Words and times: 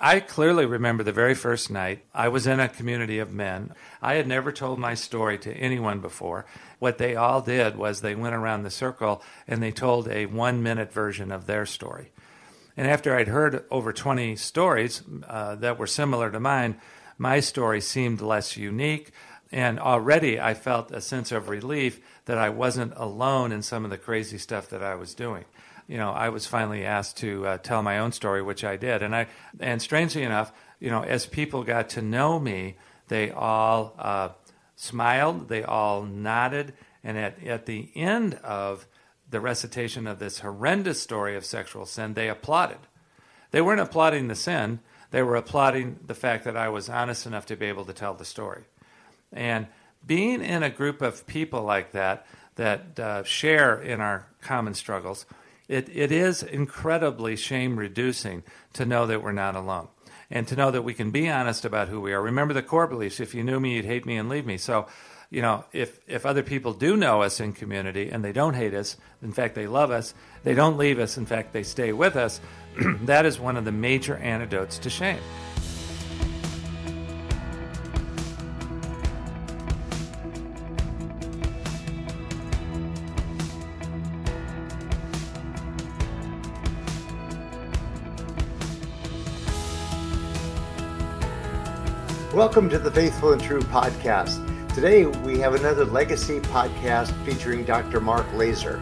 I 0.00 0.20
clearly 0.20 0.64
remember 0.64 1.02
the 1.02 1.10
very 1.10 1.34
first 1.34 1.72
night 1.72 2.04
I 2.14 2.28
was 2.28 2.46
in 2.46 2.60
a 2.60 2.68
community 2.68 3.18
of 3.18 3.32
men. 3.32 3.74
I 4.00 4.14
had 4.14 4.28
never 4.28 4.52
told 4.52 4.78
my 4.78 4.94
story 4.94 5.38
to 5.38 5.52
anyone 5.52 5.98
before. 5.98 6.46
What 6.78 6.98
they 6.98 7.16
all 7.16 7.40
did 7.40 7.76
was 7.76 8.00
they 8.00 8.14
went 8.14 8.36
around 8.36 8.62
the 8.62 8.70
circle 8.70 9.22
and 9.48 9.60
they 9.60 9.72
told 9.72 10.06
a 10.06 10.26
one 10.26 10.62
minute 10.62 10.92
version 10.92 11.32
of 11.32 11.46
their 11.46 11.66
story. 11.66 12.12
And 12.76 12.86
after 12.86 13.16
I'd 13.16 13.26
heard 13.26 13.64
over 13.72 13.92
20 13.92 14.36
stories 14.36 15.02
uh, 15.26 15.56
that 15.56 15.80
were 15.80 15.88
similar 15.88 16.30
to 16.30 16.38
mine, 16.38 16.80
my 17.16 17.40
story 17.40 17.80
seemed 17.80 18.20
less 18.20 18.56
unique. 18.56 19.10
And 19.50 19.80
already 19.80 20.38
I 20.38 20.54
felt 20.54 20.92
a 20.92 21.00
sense 21.00 21.32
of 21.32 21.48
relief 21.48 22.00
that 22.26 22.38
I 22.38 22.50
wasn't 22.50 22.92
alone 22.94 23.50
in 23.50 23.62
some 23.62 23.84
of 23.84 23.90
the 23.90 23.98
crazy 23.98 24.38
stuff 24.38 24.68
that 24.68 24.82
I 24.82 24.94
was 24.94 25.12
doing 25.12 25.44
you 25.88 25.96
know, 25.96 26.10
I 26.10 26.28
was 26.28 26.46
finally 26.46 26.84
asked 26.84 27.16
to 27.18 27.46
uh, 27.46 27.58
tell 27.58 27.82
my 27.82 27.98
own 27.98 28.12
story, 28.12 28.42
which 28.42 28.62
I 28.62 28.76
did. 28.76 29.02
And 29.02 29.16
I, 29.16 29.26
and 29.58 29.80
strangely 29.80 30.22
enough, 30.22 30.52
you 30.78 30.90
know, 30.90 31.02
as 31.02 31.26
people 31.26 31.64
got 31.64 31.88
to 31.90 32.02
know 32.02 32.38
me, 32.38 32.76
they 33.08 33.30
all 33.30 33.94
uh, 33.98 34.28
smiled, 34.76 35.48
they 35.48 35.64
all 35.64 36.02
nodded, 36.02 36.74
and 37.02 37.16
at, 37.16 37.42
at 37.44 37.66
the 37.66 37.90
end 37.94 38.34
of 38.44 38.86
the 39.30 39.40
recitation 39.40 40.06
of 40.06 40.18
this 40.18 40.40
horrendous 40.40 41.00
story 41.00 41.36
of 41.36 41.44
sexual 41.44 41.86
sin, 41.86 42.14
they 42.14 42.28
applauded. 42.28 42.78
They 43.50 43.62
weren't 43.62 43.80
applauding 43.80 44.28
the 44.28 44.34
sin, 44.34 44.80
they 45.10 45.22
were 45.22 45.36
applauding 45.36 46.00
the 46.06 46.14
fact 46.14 46.44
that 46.44 46.56
I 46.56 46.68
was 46.68 46.90
honest 46.90 47.24
enough 47.24 47.46
to 47.46 47.56
be 47.56 47.66
able 47.66 47.86
to 47.86 47.94
tell 47.94 48.12
the 48.12 48.26
story. 48.26 48.64
And 49.32 49.66
being 50.06 50.42
in 50.42 50.62
a 50.62 50.70
group 50.70 51.00
of 51.00 51.26
people 51.26 51.62
like 51.62 51.92
that, 51.92 52.26
that 52.56 53.00
uh, 53.00 53.22
share 53.24 53.80
in 53.80 54.02
our 54.02 54.26
common 54.42 54.74
struggles, 54.74 55.24
it, 55.68 55.88
it 55.94 56.10
is 56.10 56.42
incredibly 56.42 57.36
shame 57.36 57.78
reducing 57.78 58.42
to 58.72 58.86
know 58.86 59.06
that 59.06 59.22
we're 59.22 59.32
not 59.32 59.54
alone 59.54 59.88
and 60.30 60.46
to 60.48 60.56
know 60.56 60.70
that 60.70 60.82
we 60.82 60.94
can 60.94 61.10
be 61.10 61.28
honest 61.28 61.64
about 61.64 61.88
who 61.88 62.00
we 62.00 62.12
are. 62.12 62.22
Remember 62.22 62.54
the 62.54 62.62
core 62.62 62.86
beliefs 62.86 63.20
if 63.20 63.34
you 63.34 63.44
knew 63.44 63.60
me, 63.60 63.76
you'd 63.76 63.84
hate 63.84 64.06
me 64.06 64.16
and 64.16 64.28
leave 64.28 64.46
me. 64.46 64.56
So, 64.56 64.86
you 65.30 65.42
know, 65.42 65.64
if, 65.72 66.00
if 66.06 66.24
other 66.24 66.42
people 66.42 66.72
do 66.72 66.96
know 66.96 67.22
us 67.22 67.40
in 67.40 67.52
community 67.52 68.10
and 68.10 68.24
they 68.24 68.32
don't 68.32 68.54
hate 68.54 68.74
us, 68.74 68.96
in 69.22 69.32
fact, 69.32 69.54
they 69.54 69.66
love 69.66 69.90
us, 69.90 70.14
they 70.42 70.54
don't 70.54 70.78
leave 70.78 70.98
us, 70.98 71.18
in 71.18 71.26
fact, 71.26 71.52
they 71.52 71.62
stay 71.62 71.92
with 71.92 72.16
us, 72.16 72.40
that 73.02 73.26
is 73.26 73.38
one 73.38 73.56
of 73.56 73.64
the 73.64 73.72
major 73.72 74.16
antidotes 74.16 74.78
to 74.78 74.90
shame. 74.90 75.20
Welcome 92.38 92.70
to 92.70 92.78
the 92.78 92.92
Faithful 92.92 93.32
and 93.32 93.42
True 93.42 93.62
podcast. 93.62 94.38
Today 94.72 95.06
we 95.06 95.40
have 95.40 95.56
another 95.56 95.84
legacy 95.84 96.38
podcast 96.38 97.10
featuring 97.24 97.64
Dr. 97.64 98.00
Mark 98.00 98.32
Laaser. 98.32 98.80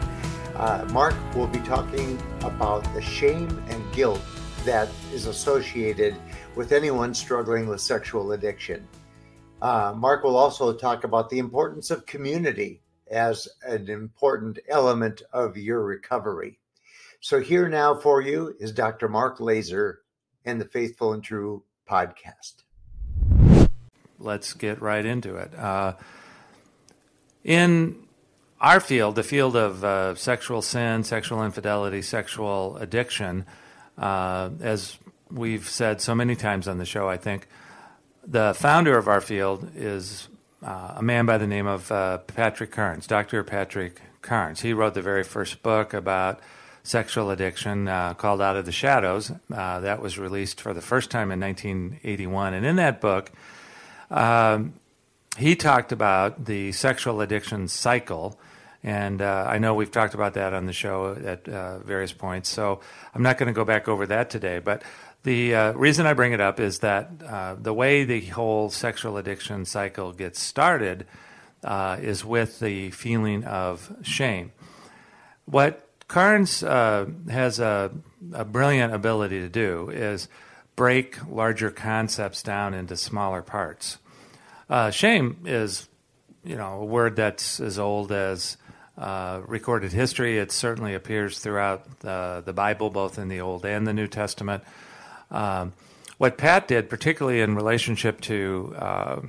Uh, 0.55 0.85
Mark 0.91 1.15
will 1.33 1.47
be 1.47 1.57
talking 1.61 2.21
about 2.41 2.83
the 2.93 3.01
shame 3.01 3.49
and 3.67 3.93
guilt 3.93 4.21
that 4.63 4.89
is 5.11 5.25
associated 5.25 6.15
with 6.55 6.71
anyone 6.71 7.15
struggling 7.15 7.67
with 7.67 7.81
sexual 7.81 8.33
addiction. 8.33 8.87
Uh, 9.63 9.91
Mark 9.97 10.23
will 10.23 10.37
also 10.37 10.71
talk 10.71 11.03
about 11.03 11.27
the 11.31 11.39
importance 11.39 11.89
of 11.89 12.05
community 12.05 12.83
as 13.09 13.47
an 13.63 13.89
important 13.89 14.59
element 14.69 15.23
of 15.33 15.57
your 15.57 15.83
recovery. 15.83 16.59
So, 17.21 17.39
here 17.39 17.67
now 17.67 17.95
for 17.95 18.21
you 18.21 18.55
is 18.59 18.71
Dr. 18.71 19.09
Mark 19.09 19.39
Laaser 19.39 20.01
and 20.45 20.61
the 20.61 20.65
Faithful 20.65 21.13
and 21.13 21.23
True 21.23 21.63
podcast 21.89 22.66
let's 24.19 24.53
get 24.53 24.81
right 24.81 25.05
into 25.05 25.35
it. 25.35 25.53
Uh, 25.57 25.93
in 27.43 27.95
our 28.59 28.79
field, 28.79 29.15
the 29.15 29.23
field 29.23 29.55
of 29.55 29.83
uh, 29.83 30.15
sexual 30.15 30.61
sin, 30.61 31.03
sexual 31.03 31.43
infidelity, 31.43 32.01
sexual 32.01 32.77
addiction, 32.77 33.45
uh, 33.97 34.49
as 34.61 34.97
we've 35.31 35.67
said 35.67 36.01
so 36.01 36.15
many 36.15 36.35
times 36.35 36.67
on 36.67 36.77
the 36.77 36.85
show, 36.85 37.07
I 37.07 37.17
think 37.17 37.47
the 38.25 38.53
founder 38.53 38.97
of 38.97 39.07
our 39.07 39.21
field 39.21 39.71
is 39.75 40.27
uh, 40.63 40.95
a 40.97 41.03
man 41.03 41.25
by 41.25 41.37
the 41.37 41.47
name 41.47 41.67
of 41.67 41.91
uh, 41.91 42.17
Patrick 42.19 42.71
Carnes, 42.71 43.07
Dr. 43.07 43.43
Patrick 43.43 44.01
Carnes. 44.21 44.61
He 44.61 44.73
wrote 44.73 44.95
the 44.95 45.01
very 45.01 45.23
first 45.23 45.61
book 45.61 45.93
about 45.93 46.39
sexual 46.83 47.29
addiction 47.31 47.87
uh, 47.87 48.13
called 48.15 48.41
Out 48.41 48.55
of 48.55 48.65
the 48.65 48.71
Shadows. 48.71 49.31
that 49.49 50.01
was 50.01 50.17
released 50.17 50.59
for 50.59 50.73
the 50.73 50.81
first 50.81 51.11
time 51.11 51.31
in 51.31 51.39
1981. 51.39 52.53
And 52.53 52.65
in 52.65 52.77
that 52.77 52.99
book, 52.99 53.31
um, 54.09 54.73
he 55.37 55.55
talked 55.55 55.91
about 55.91 56.45
the 56.45 56.71
sexual 56.71 57.21
addiction 57.21 57.67
cycle. 57.67 58.39
And 58.83 59.21
uh, 59.21 59.45
I 59.47 59.57
know 59.57 59.73
we've 59.73 59.91
talked 59.91 60.13
about 60.13 60.33
that 60.35 60.53
on 60.53 60.65
the 60.65 60.73
show 60.73 61.17
at 61.23 61.47
uh, 61.49 61.79
various 61.79 62.13
points, 62.13 62.47
so 62.49 62.79
I'm 63.13 63.21
not 63.21 63.37
going 63.37 63.47
to 63.47 63.53
go 63.53 63.65
back 63.65 63.87
over 63.87 64.05
that 64.05 64.29
today. 64.29 64.59
But 64.59 64.83
the 65.23 65.55
uh, 65.55 65.71
reason 65.73 66.05
I 66.05 66.13
bring 66.13 66.31
it 66.31 66.39
up 66.39 66.59
is 66.59 66.79
that 66.79 67.09
uh, 67.25 67.55
the 67.55 67.73
way 67.73 68.03
the 68.03 68.21
whole 68.27 68.69
sexual 68.69 69.17
addiction 69.17 69.65
cycle 69.65 70.13
gets 70.13 70.39
started 70.39 71.05
uh, 71.63 71.97
is 72.01 72.23
with 72.23 72.59
the 72.59 72.91
feeling 72.91 73.43
of 73.43 73.93
shame. 74.03 74.51
What 75.45 75.83
Carnes 76.07 76.63
uh, 76.63 77.07
has 77.29 77.59
a, 77.59 77.91
a 78.33 78.45
brilliant 78.45 78.93
ability 78.93 79.41
to 79.41 79.49
do 79.49 79.89
is 79.89 80.29
break 80.77 81.17
larger 81.27 81.71
concepts 81.71 82.41
down 82.41 82.73
into 82.73 82.95
smaller 82.95 83.41
parts. 83.41 83.97
Uh, 84.69 84.91
shame 84.91 85.37
is, 85.43 85.89
you 86.45 86.55
know, 86.55 86.81
a 86.81 86.85
word 86.85 87.17
that's 87.17 87.59
as 87.59 87.77
old 87.77 88.11
as 88.13 88.55
uh, 88.97 89.41
recorded 89.45 89.91
history. 89.91 90.37
It 90.37 90.51
certainly 90.51 90.93
appears 90.93 91.39
throughout 91.39 91.99
the, 91.99 92.43
the, 92.45 92.53
Bible, 92.53 92.89
both 92.89 93.17
in 93.17 93.27
the 93.27 93.41
Old 93.41 93.65
and 93.65 93.85
the 93.85 93.93
New 93.93 94.07
Testament. 94.07 94.63
Um, 95.31 95.73
what 96.19 96.37
Pat 96.37 96.67
did, 96.67 96.89
particularly 96.89 97.41
in 97.41 97.55
relationship 97.55 98.21
to 98.21 98.75
uh, 98.77 99.21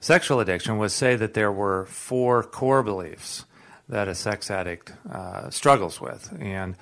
sexual 0.00 0.40
addiction, 0.40 0.78
was 0.78 0.92
say 0.92 1.14
that 1.14 1.34
there 1.34 1.52
were 1.52 1.86
four 1.86 2.42
core 2.42 2.82
beliefs 2.82 3.44
that 3.88 4.08
a 4.08 4.14
sex 4.14 4.50
addict 4.50 4.92
uh, 5.10 5.50
struggles 5.50 6.00
with. 6.00 6.34
And 6.40 6.74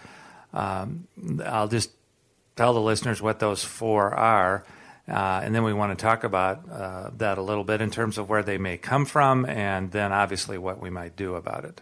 um, 0.52 1.08
I'll 1.44 1.68
just 1.68 1.90
tell 2.56 2.72
the 2.72 2.80
listeners 2.80 3.20
what 3.22 3.38
those 3.38 3.64
four 3.64 4.14
are. 4.14 4.64
Uh, 5.08 5.40
and 5.42 5.54
then 5.54 5.64
we 5.64 5.72
want 5.72 5.96
to 5.96 6.00
talk 6.00 6.22
about 6.22 6.68
uh, 6.70 7.10
that 7.16 7.36
a 7.36 7.42
little 7.42 7.64
bit 7.64 7.80
in 7.80 7.90
terms 7.90 8.18
of 8.18 8.28
where 8.28 8.42
they 8.42 8.56
may 8.56 8.76
come 8.76 9.04
from 9.04 9.44
and 9.46 9.90
then 9.90 10.12
obviously 10.12 10.56
what 10.56 10.80
we 10.80 10.90
might 10.90 11.16
do 11.16 11.34
about 11.34 11.64
it. 11.64 11.80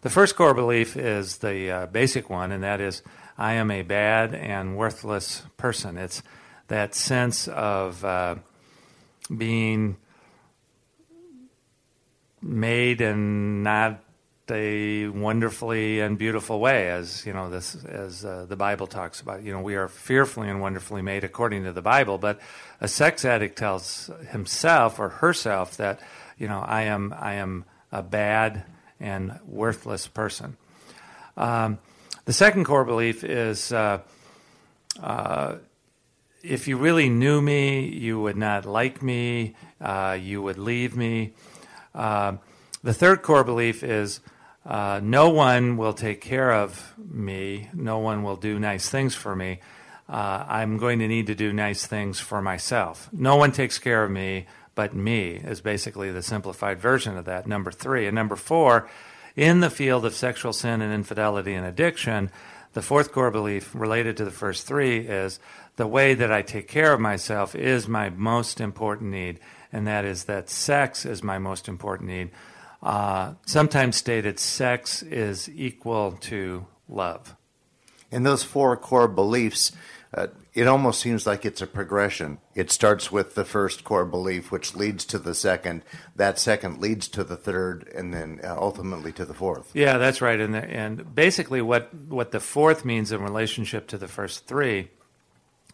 The 0.00 0.10
first 0.10 0.36
core 0.36 0.54
belief 0.54 0.96
is 0.96 1.38
the 1.38 1.70
uh, 1.70 1.86
basic 1.86 2.30
one, 2.30 2.52
and 2.52 2.62
that 2.62 2.80
is 2.80 3.02
I 3.36 3.54
am 3.54 3.70
a 3.70 3.82
bad 3.82 4.34
and 4.34 4.76
worthless 4.76 5.42
person. 5.56 5.96
It's 5.98 6.22
that 6.68 6.94
sense 6.94 7.48
of 7.48 8.04
uh, 8.04 8.36
being 9.36 9.96
made 12.40 13.00
and 13.00 13.64
not 13.64 14.00
a 14.50 15.08
wonderfully 15.08 16.00
and 16.00 16.18
beautiful 16.18 16.60
way, 16.60 16.90
as 16.90 17.24
you 17.26 17.32
know, 17.32 17.50
this 17.50 17.74
as 17.84 18.24
uh, 18.24 18.46
the 18.48 18.56
Bible 18.56 18.86
talks 18.86 19.20
about. 19.20 19.42
You 19.42 19.52
know, 19.52 19.60
we 19.60 19.76
are 19.76 19.88
fearfully 19.88 20.48
and 20.48 20.60
wonderfully 20.60 21.02
made 21.02 21.24
according 21.24 21.64
to 21.64 21.72
the 21.72 21.82
Bible. 21.82 22.18
But 22.18 22.40
a 22.80 22.88
sex 22.88 23.24
addict 23.24 23.56
tells 23.56 24.10
himself 24.30 24.98
or 24.98 25.08
herself 25.08 25.76
that 25.76 26.00
you 26.38 26.48
know 26.48 26.60
I 26.60 26.82
am 26.82 27.14
I 27.18 27.34
am 27.34 27.64
a 27.92 28.02
bad 28.02 28.64
and 29.00 29.38
worthless 29.46 30.08
person. 30.08 30.56
Um, 31.36 31.78
the 32.24 32.32
second 32.32 32.64
core 32.64 32.84
belief 32.84 33.24
is. 33.24 33.72
Uh, 33.72 34.00
uh, 35.02 35.56
if 36.42 36.68
you 36.68 36.76
really 36.76 37.08
knew 37.08 37.40
me, 37.42 37.88
you 37.88 38.20
would 38.20 38.36
not 38.36 38.64
like 38.64 39.02
me, 39.02 39.54
uh, 39.80 40.16
you 40.20 40.40
would 40.40 40.58
leave 40.58 40.96
me. 40.96 41.32
Uh, 41.94 42.36
the 42.82 42.94
third 42.94 43.22
core 43.22 43.44
belief 43.44 43.82
is 43.82 44.20
uh, 44.68 45.00
no 45.02 45.30
one 45.30 45.78
will 45.78 45.94
take 45.94 46.20
care 46.20 46.52
of 46.52 46.94
me. 46.98 47.70
No 47.72 47.98
one 47.98 48.22
will 48.22 48.36
do 48.36 48.58
nice 48.58 48.90
things 48.90 49.14
for 49.14 49.34
me. 49.34 49.60
Uh, 50.06 50.44
I'm 50.46 50.76
going 50.76 50.98
to 50.98 51.08
need 51.08 51.26
to 51.28 51.34
do 51.34 51.54
nice 51.54 51.86
things 51.86 52.20
for 52.20 52.42
myself. 52.42 53.08
No 53.10 53.36
one 53.36 53.50
takes 53.50 53.78
care 53.78 54.04
of 54.04 54.10
me 54.10 54.46
but 54.74 54.94
me, 54.94 55.36
is 55.36 55.62
basically 55.62 56.12
the 56.12 56.22
simplified 56.22 56.78
version 56.78 57.16
of 57.16 57.24
that. 57.24 57.46
Number 57.46 57.70
three. 57.70 58.06
And 58.06 58.14
number 58.14 58.36
four, 58.36 58.90
in 59.34 59.60
the 59.60 59.70
field 59.70 60.04
of 60.04 60.14
sexual 60.14 60.52
sin 60.52 60.82
and 60.82 60.92
infidelity 60.92 61.54
and 61.54 61.66
addiction, 61.66 62.30
the 62.74 62.82
fourth 62.82 63.10
core 63.10 63.30
belief 63.30 63.74
related 63.74 64.18
to 64.18 64.24
the 64.24 64.30
first 64.30 64.66
three 64.66 64.98
is 64.98 65.40
the 65.76 65.86
way 65.86 66.12
that 66.12 66.30
I 66.30 66.42
take 66.42 66.68
care 66.68 66.92
of 66.92 67.00
myself 67.00 67.54
is 67.54 67.88
my 67.88 68.10
most 68.10 68.60
important 68.60 69.12
need, 69.12 69.40
and 69.72 69.86
that 69.86 70.04
is 70.04 70.24
that 70.24 70.50
sex 70.50 71.06
is 71.06 71.22
my 71.22 71.38
most 71.38 71.68
important 71.68 72.10
need 72.10 72.30
uh, 72.82 73.34
sometimes 73.46 73.96
stated 73.96 74.38
sex 74.38 75.02
is 75.02 75.48
equal 75.48 76.12
to 76.12 76.66
love. 76.88 77.34
And 78.10 78.24
those 78.24 78.42
four 78.42 78.76
core 78.76 79.08
beliefs, 79.08 79.72
uh, 80.14 80.28
it 80.54 80.66
almost 80.66 81.00
seems 81.00 81.26
like 81.26 81.44
it's 81.44 81.60
a 81.60 81.66
progression. 81.66 82.38
It 82.54 82.70
starts 82.70 83.12
with 83.12 83.34
the 83.34 83.44
first 83.44 83.84
core 83.84 84.06
belief, 84.06 84.50
which 84.50 84.74
leads 84.74 85.04
to 85.06 85.18
the 85.18 85.34
second. 85.34 85.82
That 86.16 86.38
second 86.38 86.80
leads 86.80 87.08
to 87.08 87.24
the 87.24 87.36
third, 87.36 87.86
and 87.94 88.14
then 88.14 88.40
uh, 88.42 88.56
ultimately 88.56 89.12
to 89.12 89.24
the 89.24 89.34
fourth. 89.34 89.70
Yeah, 89.74 89.98
that's 89.98 90.22
right. 90.22 90.40
And, 90.40 90.54
the, 90.54 90.64
and 90.64 91.14
basically, 91.14 91.60
what, 91.60 91.92
what 91.94 92.30
the 92.30 92.40
fourth 92.40 92.84
means 92.84 93.12
in 93.12 93.22
relationship 93.22 93.88
to 93.88 93.98
the 93.98 94.08
first 94.08 94.46
three 94.46 94.88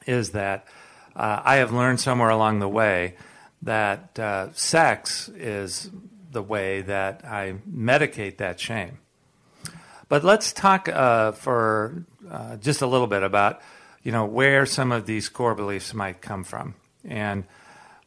is 0.06 0.30
that 0.30 0.66
uh, 1.14 1.40
I 1.44 1.56
have 1.56 1.72
learned 1.72 2.00
somewhere 2.00 2.30
along 2.30 2.58
the 2.58 2.68
way 2.68 3.14
that 3.62 4.18
uh, 4.18 4.52
sex 4.52 5.28
is 5.28 5.90
the 6.34 6.42
way 6.42 6.82
that 6.82 7.24
I 7.24 7.54
medicate 7.70 8.36
that 8.36 8.60
shame. 8.60 8.98
But 10.08 10.22
let's 10.22 10.52
talk 10.52 10.88
uh, 10.88 11.32
for 11.32 12.04
uh, 12.30 12.56
just 12.56 12.82
a 12.82 12.86
little 12.86 13.06
bit 13.06 13.22
about, 13.22 13.62
you 14.02 14.12
know, 14.12 14.26
where 14.26 14.66
some 14.66 14.92
of 14.92 15.06
these 15.06 15.28
core 15.28 15.54
beliefs 15.54 15.94
might 15.94 16.20
come 16.20 16.44
from. 16.44 16.74
And 17.04 17.44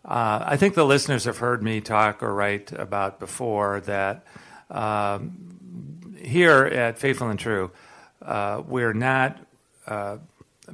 uh, 0.06 0.44
I 0.46 0.58
think 0.58 0.76
the 0.76 0.86
listeners 0.86 1.26
have 1.26 1.40
heard 1.40 1.64
me 1.64 1.82
talk 1.82 2.22
or 2.22 2.34
write 2.34 2.72
about 2.72 3.20
before 3.20 3.82
that 3.82 4.26
um, 4.70 6.16
here 6.22 6.66
at 6.66 7.00
Faithful 7.00 7.30
and 7.30 7.40
True, 7.40 7.72
uh, 8.22 8.62
we're 8.66 8.94
not 8.94 9.38
uh, 9.88 10.18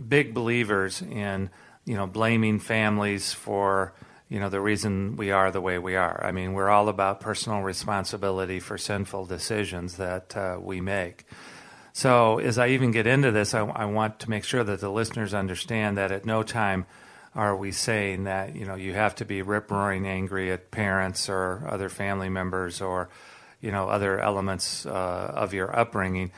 big 0.07 0.33
believers 0.33 1.01
in, 1.01 1.49
you 1.85 1.95
know, 1.95 2.07
blaming 2.07 2.59
families 2.59 3.33
for 3.33 3.93
you 4.33 4.39
know 4.39 4.49
the 4.49 4.59
reason 4.59 5.15
we 5.15 5.29
are 5.29 5.51
the 5.51 5.61
way 5.61 5.77
we 5.77 5.95
are. 5.95 6.25
I 6.25 6.31
mean, 6.31 6.53
we're 6.53 6.69
all 6.69 6.89
about 6.89 7.19
personal 7.19 7.61
responsibility 7.61 8.59
for 8.59 8.79
sinful 8.79 9.27
decisions 9.27 9.97
that 9.97 10.35
uh, 10.35 10.57
we 10.59 10.81
make. 10.81 11.25
So, 11.93 12.39
as 12.39 12.57
I 12.57 12.69
even 12.69 12.89
get 12.89 13.05
into 13.05 13.29
this, 13.29 13.53
I, 13.53 13.59
I, 13.59 13.85
want 13.85 14.19
to 14.21 14.31
make 14.31 14.43
sure 14.43 14.63
that 14.63 14.79
the 14.79 14.89
listeners 14.89 15.35
understand 15.35 15.99
that 15.99 16.11
at 16.11 16.25
no 16.25 16.41
time 16.41 16.87
are 17.35 17.55
we 17.55 17.71
saying 17.71 18.23
that 18.23 18.55
you 18.55 18.65
know 18.65 18.73
you 18.73 18.93
have 18.93 19.13
to 19.17 19.25
be 19.25 19.43
rip 19.43 19.69
roaring 19.69 20.07
angry 20.07 20.51
at 20.51 20.71
parents 20.71 21.29
or 21.29 21.67
other 21.69 21.87
family 21.87 22.29
members 22.29 22.81
or 22.81 23.09
you 23.61 23.71
know 23.71 23.87
other 23.87 24.19
elements 24.19 24.87
uh, 24.87 25.31
of 25.35 25.53
your 25.53 25.77
upbringing. 25.79 26.31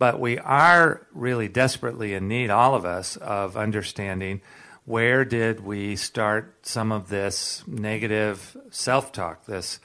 But 0.00 0.18
we 0.18 0.40
are 0.40 1.06
really 1.12 1.46
desperately 1.46 2.14
in 2.14 2.26
need, 2.26 2.50
all 2.50 2.74
of 2.74 2.84
us, 2.84 3.16
of 3.16 3.56
understanding 3.56 4.40
where 4.88 5.22
did 5.22 5.60
we 5.60 5.94
start 5.96 6.54
some 6.62 6.90
of 6.92 7.10
this 7.10 7.62
negative 7.66 8.56
self-talk, 8.70 9.44
this 9.44 9.80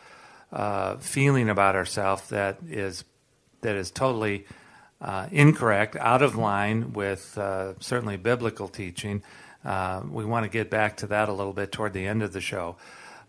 uh, 0.53 0.95
feeling 0.95 1.49
about 1.49 1.75
ourselves 1.75 2.29
that 2.29 2.57
is 2.69 3.03
that 3.59 3.75
is 3.75 3.91
totally 3.91 4.45
uh, 5.01 5.27
incorrect, 5.29 5.97
out 5.97 6.21
of 6.21 6.37
line 6.37 6.93
with 6.93 7.37
uh, 7.37 7.73
certainly 7.81 8.15
biblical 8.15 8.69
teaching. 8.69 9.21
Uh, 9.65 10.01
we 10.09 10.23
want 10.23 10.45
to 10.45 10.49
get 10.49 10.69
back 10.69 10.95
to 10.95 11.07
that 11.07 11.27
a 11.27 11.33
little 11.33 11.53
bit 11.53 11.73
toward 11.73 11.91
the 11.91 12.07
end 12.07 12.23
of 12.23 12.31
the 12.31 12.41
show. 12.41 12.77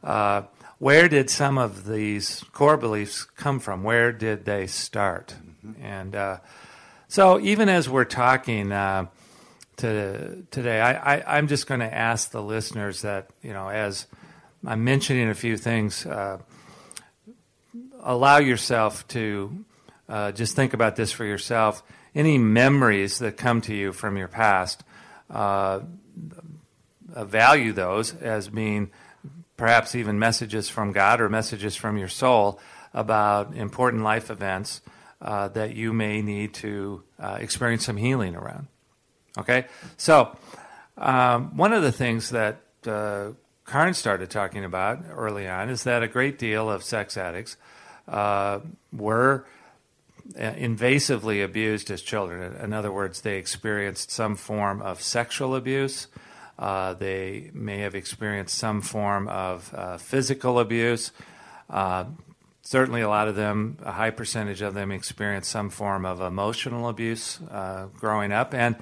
Uh, 0.05 0.43
where 0.79 1.09
did 1.09 1.29
some 1.29 1.59
of 1.59 1.87
these 1.87 2.45
core 2.53 2.77
beliefs 2.77 3.25
come 3.25 3.59
from? 3.59 3.83
Where 3.83 4.13
did 4.13 4.45
they 4.45 4.69
start? 4.69 5.35
Mm-hmm. 5.67 5.85
And 5.85 6.15
uh, 6.15 6.39
so, 7.09 7.41
even 7.41 7.69
as 7.69 7.89
we're 7.89 8.05
talking 8.05 8.71
to 9.79 10.43
today. 10.51 10.81
I, 10.81 11.39
am 11.39 11.49
just 11.49 11.67
going 11.67 11.81
to 11.81 11.93
ask 11.93 12.31
the 12.31 12.43
listeners 12.43 13.03
that, 13.03 13.31
you 13.43 13.53
know, 13.53 13.69
as 13.69 14.07
I'm 14.67 14.85
mentioning 14.85 15.29
a 15.29 15.35
few 15.35 15.57
things, 15.57 16.07
uh, 16.07 16.39
allow 18.03 18.39
yourself 18.39 19.07
to 19.09 19.65
uh, 20.09 20.33
just 20.33 20.57
think 20.57 20.75
about 20.75 20.97
this 20.97 21.13
for 21.13 21.25
yourself. 21.25 21.83
Any 22.15 22.39
memories 22.39 23.19
that 23.19 23.37
come 23.37 23.61
to 23.63 23.75
you 23.75 23.93
from 23.93 24.17
your 24.17 24.29
past, 24.29 24.85
uh, 25.31 25.81
value 27.17 27.73
those 27.73 28.15
as 28.17 28.49
being 28.49 28.91
perhaps 29.57 29.95
even 29.95 30.19
messages 30.19 30.69
from 30.69 30.93
God 30.93 31.21
or 31.21 31.29
messages 31.29 31.77
from 31.77 31.97
your 31.97 32.09
soul 32.09 32.61
about 32.93 33.55
important 33.55 34.03
life 34.03 34.31
events 34.31 34.81
uh, 35.21 35.49
that 35.49 35.75
you 35.75 35.93
may 35.93 36.23
need 36.23 36.55
to 36.55 37.03
uh, 37.19 37.39
experience 37.41 37.85
some 37.85 37.97
healing 37.97 38.35
around. 38.35 38.67
Okay, 39.37 39.67
so 39.97 40.37
um, 40.97 41.57
one 41.57 41.73
of 41.73 41.83
the 41.83 41.91
things 41.91 42.31
that 42.31 42.61
uh, 42.87 43.31
Carnes 43.65 43.99
started 43.99 44.31
talking 44.31 44.65
about 44.65 45.01
early 45.11 45.49
on 45.49 45.71
is 45.71 45.83
that 45.85 46.05
a 46.05 46.09
great 46.09 46.39
deal 46.39 46.71
of 46.71 46.85
sex 46.85 47.17
addicts 47.17 47.57
uh, 48.07 48.61
were 48.93 49.45
uh, 50.39 50.53
invasively 50.53 51.45
abused 51.45 51.91
as 51.91 52.01
children. 52.01 52.55
In 52.63 52.73
other 52.73 52.93
words, 52.93 53.23
they 53.23 53.37
experienced 53.37 54.13
some 54.13 54.37
form 54.37 54.81
of 54.81 55.03
sexual 55.03 55.57
abuse. 55.57 56.07
Uh, 56.57 56.95
they 56.95 57.51
may 57.53 57.79
have 57.79 57.97
experienced 57.97 58.57
some 58.57 58.81
form 58.83 59.27
of 59.27 59.75
uh, 59.75 59.97
physical 59.97 60.61
abuse. 60.61 61.11
Uh, 61.69 62.05
certainly, 62.63 63.01
a 63.01 63.09
lot 63.09 63.27
of 63.27 63.35
them, 63.35 63.79
a 63.83 63.91
high 63.91 64.11
percentage 64.11 64.63
of 64.63 64.75
them, 64.75 64.93
experienced 64.93 65.51
some 65.51 65.71
form 65.71 66.07
of 66.07 66.21
emotional 66.21 66.89
abuse 66.89 67.41
uh, 67.51 67.87
growing 67.99 68.31
up. 68.31 68.55
And 68.55 68.77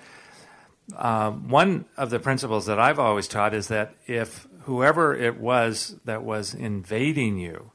uh, 0.97 1.31
one 1.31 1.87
of 1.97 2.11
the 2.11 2.19
principles 2.19 2.67
that 2.67 2.79
I've 2.79 2.99
always 2.99 3.29
taught 3.29 3.55
is 3.55 3.69
that 3.69 3.95
if 4.07 4.47
whoever 4.63 5.15
it 5.15 5.39
was 5.39 5.97
that 6.05 6.23
was 6.23 6.55
invading 6.55 7.39
you 7.39 7.73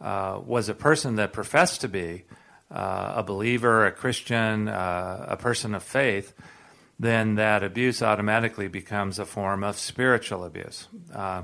uh, 0.00 0.40
was 0.44 0.68
a 0.68 0.74
person 0.74 1.16
that 1.16 1.32
professed 1.32 1.80
to 1.82 1.88
be 1.88 2.24
uh, 2.70 3.14
a 3.16 3.22
believer, 3.22 3.86
a 3.86 3.92
Christian, 3.92 4.68
uh, 4.68 5.26
a 5.28 5.36
person 5.36 5.74
of 5.74 5.82
faith, 5.82 6.32
then 6.98 7.34
that 7.36 7.62
abuse 7.62 8.02
automatically 8.02 8.68
becomes 8.68 9.18
a 9.18 9.24
form 9.24 9.64
of 9.64 9.78
spiritual 9.78 10.44
abuse. 10.44 10.86
Uh, 11.14 11.42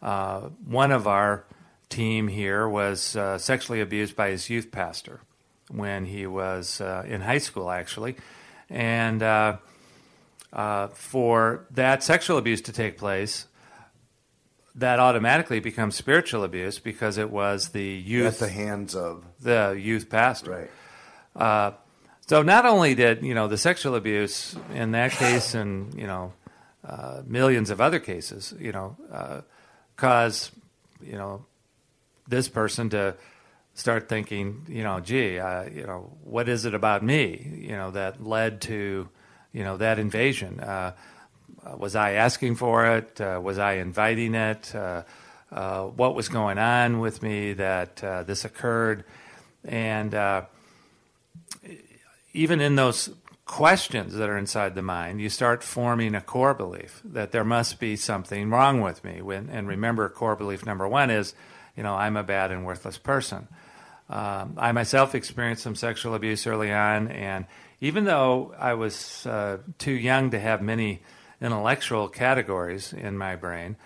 uh, 0.00 0.40
one 0.64 0.92
of 0.92 1.06
our 1.06 1.44
team 1.88 2.28
here 2.28 2.68
was 2.68 3.16
sexually 3.38 3.80
abused 3.80 4.16
by 4.16 4.30
his 4.30 4.48
youth 4.48 4.70
pastor 4.70 5.20
when 5.70 6.06
he 6.06 6.26
was 6.26 6.80
in 6.80 7.20
high 7.20 7.38
school, 7.38 7.70
actually. 7.70 8.16
And 8.70 9.22
uh, 10.54 10.88
for 10.88 11.66
that 11.72 12.02
sexual 12.02 12.38
abuse 12.38 12.60
to 12.62 12.72
take 12.72 12.96
place, 12.96 13.46
that 14.76 14.98
automatically 14.98 15.60
becomes 15.60 15.94
spiritual 15.94 16.44
abuse 16.44 16.78
because 16.78 17.18
it 17.18 17.30
was 17.30 17.70
the 17.70 17.84
youth 17.84 18.34
at 18.34 18.38
the 18.38 18.48
hands 18.48 18.94
of 18.94 19.24
the 19.40 19.78
youth 19.78 20.08
pastor. 20.08 20.68
Right. 21.36 21.42
Uh, 21.42 21.72
so 22.26 22.42
not 22.42 22.64
only 22.64 22.94
did 22.94 23.22
you 23.22 23.34
know 23.34 23.48
the 23.48 23.58
sexual 23.58 23.94
abuse 23.94 24.56
in 24.72 24.92
that 24.92 25.12
case, 25.12 25.54
and 25.54 25.92
you 25.94 26.06
know 26.06 26.32
uh, 26.86 27.22
millions 27.26 27.70
of 27.70 27.80
other 27.80 27.98
cases, 27.98 28.54
you 28.58 28.72
know, 28.72 28.96
uh, 29.12 29.40
cause 29.96 30.50
you 31.02 31.16
know 31.16 31.44
this 32.26 32.48
person 32.48 32.88
to 32.90 33.16
start 33.74 34.08
thinking, 34.08 34.64
you 34.68 34.84
know, 34.84 35.00
gee, 35.00 35.38
uh, 35.38 35.64
you 35.64 35.84
know, 35.84 36.12
what 36.22 36.48
is 36.48 36.64
it 36.64 36.74
about 36.74 37.02
me, 37.02 37.58
you 37.60 37.72
know, 37.72 37.90
that 37.90 38.24
led 38.24 38.60
to 38.62 39.08
you 39.54 39.64
know 39.64 39.78
that 39.78 39.98
invasion. 39.98 40.60
Uh, 40.60 40.92
was 41.78 41.96
I 41.96 42.12
asking 42.12 42.56
for 42.56 42.96
it? 42.96 43.18
Uh, 43.18 43.40
was 43.42 43.58
I 43.58 43.74
inviting 43.74 44.34
it? 44.34 44.74
Uh, 44.74 45.04
uh 45.50 45.84
what 45.84 46.14
was 46.14 46.28
going 46.28 46.58
on 46.58 46.98
with 46.98 47.22
me 47.22 47.54
that 47.54 48.04
uh, 48.04 48.24
this 48.24 48.44
occurred? 48.44 49.04
And 49.64 50.14
uh, 50.14 50.42
even 52.34 52.60
in 52.60 52.76
those 52.76 53.10
questions 53.46 54.14
that 54.14 54.28
are 54.28 54.36
inside 54.36 54.74
the 54.74 54.82
mind, 54.82 55.20
you 55.20 55.28
start 55.28 55.62
forming 55.62 56.14
a 56.14 56.20
core 56.20 56.54
belief 56.54 57.00
that 57.04 57.30
there 57.30 57.44
must 57.44 57.78
be 57.78 57.96
something 57.96 58.50
wrong 58.50 58.80
with 58.80 59.04
me. 59.04 59.22
When, 59.22 59.48
and 59.48 59.68
remember, 59.68 60.08
core 60.08 60.36
belief 60.36 60.66
number 60.66 60.88
one 60.88 61.10
is, 61.10 61.34
you 61.76 61.82
know, 61.82 61.94
I'm 61.94 62.16
a 62.16 62.22
bad 62.22 62.50
and 62.50 62.66
worthless 62.66 62.98
person. 62.98 63.48
Um, 64.10 64.54
I 64.58 64.72
myself 64.72 65.14
experienced 65.14 65.62
some 65.62 65.76
sexual 65.76 66.14
abuse 66.14 66.46
early 66.46 66.72
on, 66.72 67.08
and 67.08 67.46
even 67.84 68.04
though 68.04 68.54
I 68.58 68.72
was 68.72 69.26
uh, 69.26 69.58
too 69.76 69.92
young 69.92 70.30
to 70.30 70.40
have 70.40 70.62
many 70.62 71.02
intellectual 71.38 72.08
categories 72.08 72.94
in 72.94 73.18
my 73.18 73.36
brain, 73.36 73.76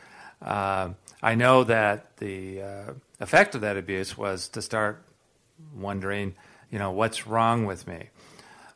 uh, 0.40 0.90
I 1.20 1.34
know 1.34 1.64
that 1.64 2.16
the 2.18 2.62
uh, 2.62 2.92
effect 3.18 3.56
of 3.56 3.62
that 3.62 3.76
abuse 3.76 4.16
was 4.16 4.50
to 4.50 4.62
start 4.62 5.02
wondering, 5.74 6.36
you 6.70 6.78
know, 6.78 6.92
what's 6.92 7.26
wrong 7.26 7.66
with 7.66 7.88
me. 7.88 8.10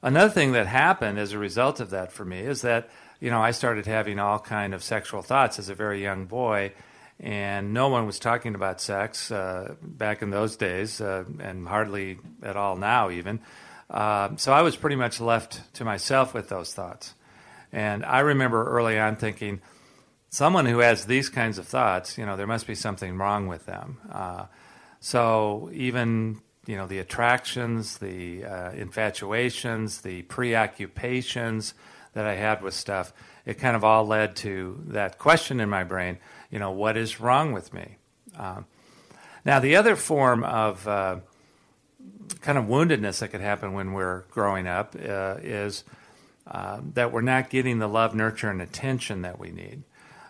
Another 0.03 0.29
thing 0.29 0.51
that 0.53 0.67
happened 0.67 1.21
as 1.21 1.31
a 1.31 1.39
result 1.39 1.79
of 1.79 1.91
that 1.91 2.11
for 2.11 2.25
me 2.25 2.41
is 2.41 2.63
that, 2.63 2.91
you 3.21 3.31
know, 3.31 3.41
I 3.41 3.53
started 3.53 3.87
having 3.87 4.19
all 4.19 4.41
kind 4.41 4.75
of 4.75 4.83
sexual 4.83 5.23
thoughts 5.23 5.61
as 5.61 5.69
a 5.69 5.75
very 5.77 6.03
young 6.03 6.27
boy, 6.27 6.73
and 7.21 7.73
no 7.73 7.87
one 7.87 8.07
was 8.07 8.19
talking 8.19 8.57
about 8.57 8.81
sex 8.81 9.31
uh, 9.31 9.77
back 9.81 10.21
in 10.21 10.31
those 10.31 10.57
days, 10.57 11.01
uh, 11.01 11.23
and 11.39 11.69
hardly 11.69 12.19
at 12.43 12.57
all 12.57 12.75
now 12.75 13.09
even. 13.09 13.39
Um, 13.93 14.39
so 14.39 14.53
I 14.53 14.63
was 14.63 14.75
pretty 14.75 14.97
much 14.97 15.21
left 15.21 15.75
to 15.75 15.85
myself 15.85 16.35
with 16.35 16.49
those 16.49 16.75
thoughts. 16.75 17.15
And 17.73 18.05
I 18.05 18.21
remember 18.21 18.65
early 18.65 18.99
on 18.99 19.17
thinking, 19.17 19.61
someone 20.31 20.67
who 20.67 20.79
has 20.79 21.05
these 21.05 21.29
kinds 21.29 21.59
of 21.59 21.69
thoughts, 21.69 22.19
you 22.19 22.27
know, 22.27 22.37
there 22.37 22.47
must 22.47 22.67
be 22.67 22.75
something 22.75 23.17
wrong 23.19 23.47
with 23.47 23.67
them. 23.67 23.99
Uh, 24.11 24.47
so 24.99 25.71
even, 25.73 26.41
you 26.67 26.77
know, 26.77 26.87
the 26.87 26.99
attractions, 26.99 27.99
the 27.99 28.45
uh, 28.45 28.73
infatuations, 28.73 30.01
the 30.01 30.23
preoccupations, 30.23 31.75
that 32.15 32.27
I 32.27 32.35
had 32.35 32.63
with 32.63 32.75
stuff, 32.75 33.13
it 33.45 33.55
kind 33.55 33.75
of 33.75 33.85
all 33.85 34.07
led 34.07 34.37
to 34.37 34.83
that 34.89 35.19
question 35.19 35.61
in 35.61 35.69
my 35.69 35.85
brain, 35.85 36.19
you 36.51 36.59
know, 36.59 36.71
what 36.71 36.97
is 36.97 37.21
wrong 37.21 37.53
with 37.53 37.73
me? 37.73 37.97
Um, 38.39 38.67
now, 39.45 39.59
the 39.59 39.77
other 39.77 39.97
form 39.97 40.45
of 40.45 40.87
uh, 40.87 41.17
kind 42.41 42.59
of 42.59 42.65
woundedness 42.65 43.21
that 43.21 43.29
could 43.29 43.41
happen 43.41 43.73
when 43.73 43.93
we're 43.93 44.25
growing 44.31 44.67
up 44.67 44.95
uh, 44.97 45.37
is 45.43 45.85
uh, 46.47 46.81
that 46.95 47.13
we're 47.13 47.23
not 47.23 47.51
getting 47.51 47.79
the 47.79 47.89
love, 47.89 48.15
nurture, 48.15 48.51
and 48.51 48.61
attention 48.61 49.23
that 49.23 49.39
we 49.39 49.51
need. 49.51 49.83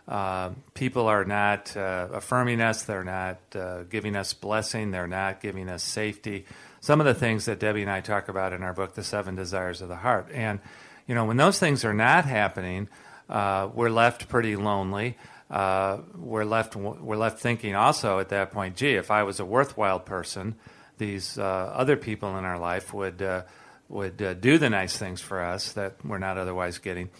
Uh, 0.06 0.50
people 0.74 1.06
are 1.06 1.24
not 1.24 1.74
uh, 1.76 2.08
affirming 2.12 2.60
us, 2.60 2.82
they're 2.82 3.04
not 3.04 3.38
uh, 3.54 3.84
giving 3.84 4.16
us 4.16 4.34
blessing, 4.34 4.90
they're 4.90 5.06
not 5.06 5.40
giving 5.40 5.68
us 5.68 5.82
safety. 5.82 6.44
Some 6.80 7.00
of 7.00 7.06
the 7.06 7.14
things 7.14 7.44
that 7.46 7.60
Debbie 7.60 7.82
and 7.82 7.90
I 7.90 8.00
talk 8.00 8.28
about 8.28 8.52
in 8.52 8.62
our 8.62 8.74
book, 8.74 8.94
The 8.94 9.04
Seven 9.04 9.36
Desires 9.36 9.80
of 9.80 9.88
the 9.88 9.96
Heart. 9.96 10.28
And, 10.34 10.58
you 11.06 11.14
know, 11.14 11.24
when 11.24 11.36
those 11.36 11.58
things 11.58 11.84
are 11.84 11.94
not 11.94 12.24
happening, 12.24 12.88
uh, 13.28 13.68
we're 13.72 13.90
left 13.90 14.28
pretty 14.28 14.56
lonely. 14.56 15.16
We're 15.48 16.44
left 16.44 16.74
we're 16.76 17.16
left 17.16 17.38
thinking 17.38 17.74
also 17.76 18.18
at 18.18 18.30
that 18.30 18.50
point, 18.52 18.76
gee, 18.76 18.94
if 18.94 19.10
I 19.10 19.22
was 19.22 19.38
a 19.38 19.44
worthwhile 19.44 20.00
person, 20.00 20.56
these 20.98 21.38
uh, 21.38 21.42
other 21.42 21.96
people 21.96 22.36
in 22.38 22.44
our 22.44 22.58
life 22.58 22.92
would 22.92 23.22
uh, 23.22 23.42
would 23.88 24.22
uh, 24.22 24.34
do 24.34 24.58
the 24.58 24.70
nice 24.70 24.96
things 24.96 25.20
for 25.20 25.42
us 25.42 25.72
that 25.72 25.96
we're 26.04 26.18
not 26.18 26.38
otherwise 26.38 26.78
getting. 26.78 27.10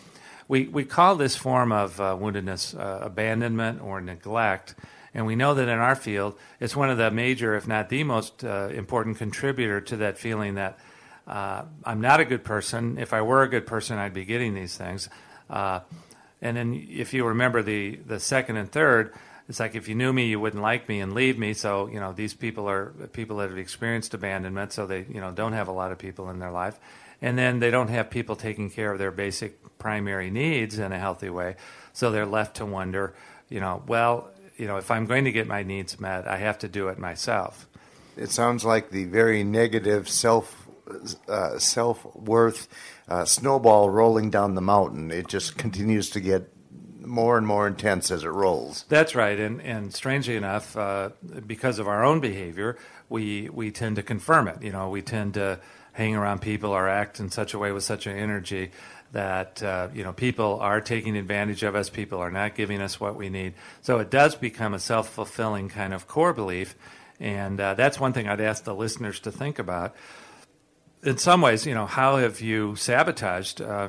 We 0.49 0.69
we 0.69 0.85
call 0.85 1.17
this 1.17 1.37
form 1.37 1.73
of 1.73 2.01
uh, 2.01 2.17
woundedness 2.19 2.75
abandonment 3.05 3.81
or 3.81 4.01
neglect, 4.01 4.75
and 5.15 5.27
we 5.27 5.37
know 5.37 5.55
that 5.55 5.69
in 5.69 5.79
our 5.79 5.97
field, 5.97 6.39
it's 6.61 6.77
one 6.77 6.91
of 6.91 6.99
the 6.99 7.11
major, 7.11 7.55
if 7.55 7.67
not 7.67 7.89
the 7.89 8.05
most 8.05 8.45
important 8.45 9.19
contributor 9.19 9.81
to 9.81 9.97
that 9.99 10.19
feeling 10.19 10.55
that. 10.55 10.79
I'm 11.27 12.01
not 12.01 12.21
a 12.21 12.25
good 12.25 12.45
person. 12.45 12.99
If 12.99 13.13
I 13.13 13.23
were 13.23 13.43
a 13.43 13.49
good 13.49 13.67
person, 13.67 13.97
I'd 13.97 14.13
be 14.13 14.25
getting 14.25 14.55
these 14.55 14.77
things. 14.77 15.09
Uh, 15.49 15.81
and 16.41 16.57
then 16.57 16.87
if 16.91 17.15
you 17.15 17.27
remember 17.27 17.63
the, 17.63 17.97
the 18.07 18.19
second 18.19 18.57
and 18.57 18.71
third, 18.71 19.15
it's 19.49 19.61
like 19.61 19.75
if 19.75 19.89
you 19.89 19.95
knew 19.95 20.13
me, 20.13 20.27
you 20.27 20.41
wouldn't 20.41 20.63
like 20.63 20.89
me 20.89 21.01
and 21.01 21.15
leave 21.15 21.39
me. 21.39 21.53
So 21.55 21.87
you 21.89 22.01
know 22.01 22.13
these 22.13 22.35
people 22.35 22.69
are 22.69 22.87
people 23.13 23.39
that 23.39 23.51
have 23.51 23.59
experienced 23.59 24.15
abandonment, 24.15 24.73
so 24.73 24.87
they 24.87 25.07
you 25.09 25.21
know 25.21 25.33
don't 25.33 25.53
have 25.53 25.69
a 25.69 25.73
lot 25.73 25.93
of 25.93 25.99
people 25.99 26.31
in 26.31 26.39
their 26.39 26.51
life, 26.51 26.79
and 27.21 27.39
then 27.39 27.59
they 27.59 27.71
don't 27.71 27.89
have 27.89 28.11
people 28.11 28.37
taking 28.37 28.71
care 28.71 28.93
of 28.93 28.99
their 28.99 29.11
basic 29.11 29.79
primary 29.79 30.31
needs 30.31 30.79
in 30.79 30.93
a 30.93 30.99
healthy 30.99 31.31
way. 31.31 31.57
So 31.93 32.11
they're 32.11 32.27
left 32.27 32.57
to 32.57 32.67
wonder, 32.67 33.15
you 33.49 33.61
know, 33.61 33.83
well, 33.87 34.31
you 34.57 34.67
know, 34.67 34.77
if 34.77 34.91
I'm 34.91 35.07
going 35.07 35.25
to 35.25 35.33
get 35.33 35.47
my 35.47 35.63
needs 35.63 35.99
met, 36.01 36.27
I 36.27 36.37
have 36.37 36.59
to 36.61 36.69
do 36.69 36.89
it 36.89 36.99
myself. 36.99 37.67
It 38.17 38.31
sounds 38.31 38.65
like 38.65 38.91
the 38.91 39.05
very 39.05 39.43
negative 39.43 40.09
self 40.09 40.63
uh, 41.29 41.59
self 41.59 42.05
worth 42.15 42.69
uh, 43.09 43.25
snowball 43.25 43.91
rolling 43.91 44.31
down 44.31 44.55
the 44.55 44.61
mountain. 44.61 45.11
It 45.11 45.29
just 45.29 45.57
continues 45.57 46.11
to 46.11 46.21
get 46.21 46.52
more 47.05 47.39
and 47.39 47.47
more 47.47 47.67
intense 47.67 48.11
as 48.11 48.25
it 48.25 48.29
rolls. 48.29 48.85
That's 48.89 49.15
right, 49.15 49.39
and 49.39 49.61
and 49.63 49.93
strangely 49.95 50.37
enough, 50.37 50.77
uh, 50.77 51.11
because 51.47 51.79
of 51.79 51.89
our 51.89 52.05
own 52.05 52.21
behavior, 52.21 52.77
we 53.09 53.49
we 53.51 53.71
tend 53.71 53.97
to 53.97 54.03
confirm 54.03 54.49
it. 54.49 54.63
You 54.63 54.73
know, 54.73 54.89
we 54.89 55.03
tend 55.03 55.35
to 55.35 55.61
hang 55.93 56.17
around 56.17 56.41
people 56.41 56.71
or 56.71 56.89
act 56.89 57.21
in 57.21 57.31
such 57.31 57.55
a 57.55 57.59
way 57.59 57.71
with 57.73 57.85
such 57.85 58.07
an 58.07 58.17
energy 58.17 58.71
that 59.13 59.63
uh, 59.63 59.89
you 59.95 60.03
know 60.05 60.13
people 60.13 60.59
are 60.61 60.81
taking 60.81 61.17
advantage 61.17 61.63
of 61.63 61.75
us. 61.75 61.91
People 61.91 62.19
are 62.19 62.31
not 62.31 62.55
giving 62.55 62.81
us 62.81 62.99
what 62.99 63.17
we 63.17 63.29
need. 63.29 63.55
So 63.83 63.99
it 63.99 64.11
does 64.11 64.35
become 64.35 64.75
a 64.75 64.79
self 64.79 65.09
fulfilling 65.09 65.69
kind 65.69 65.93
of 65.93 66.07
core 66.07 66.33
belief, 66.33 66.75
and 67.21 67.61
uh, 67.61 67.75
that's 67.75 68.01
one 68.01 68.13
thing 68.13 68.29
I'd 68.29 68.41
ask 68.41 68.65
the 68.65 68.75
listeners 68.75 69.21
to 69.21 69.33
think 69.33 69.59
about 69.59 69.95
in 71.03 71.19
some 71.19 71.41
ways, 71.41 71.67
you 71.67 71.75
know, 71.75 71.87
how 71.87 72.17
have 72.17 72.41
you 72.41 72.77
sabotaged 72.77 73.61
uh, 73.61 73.89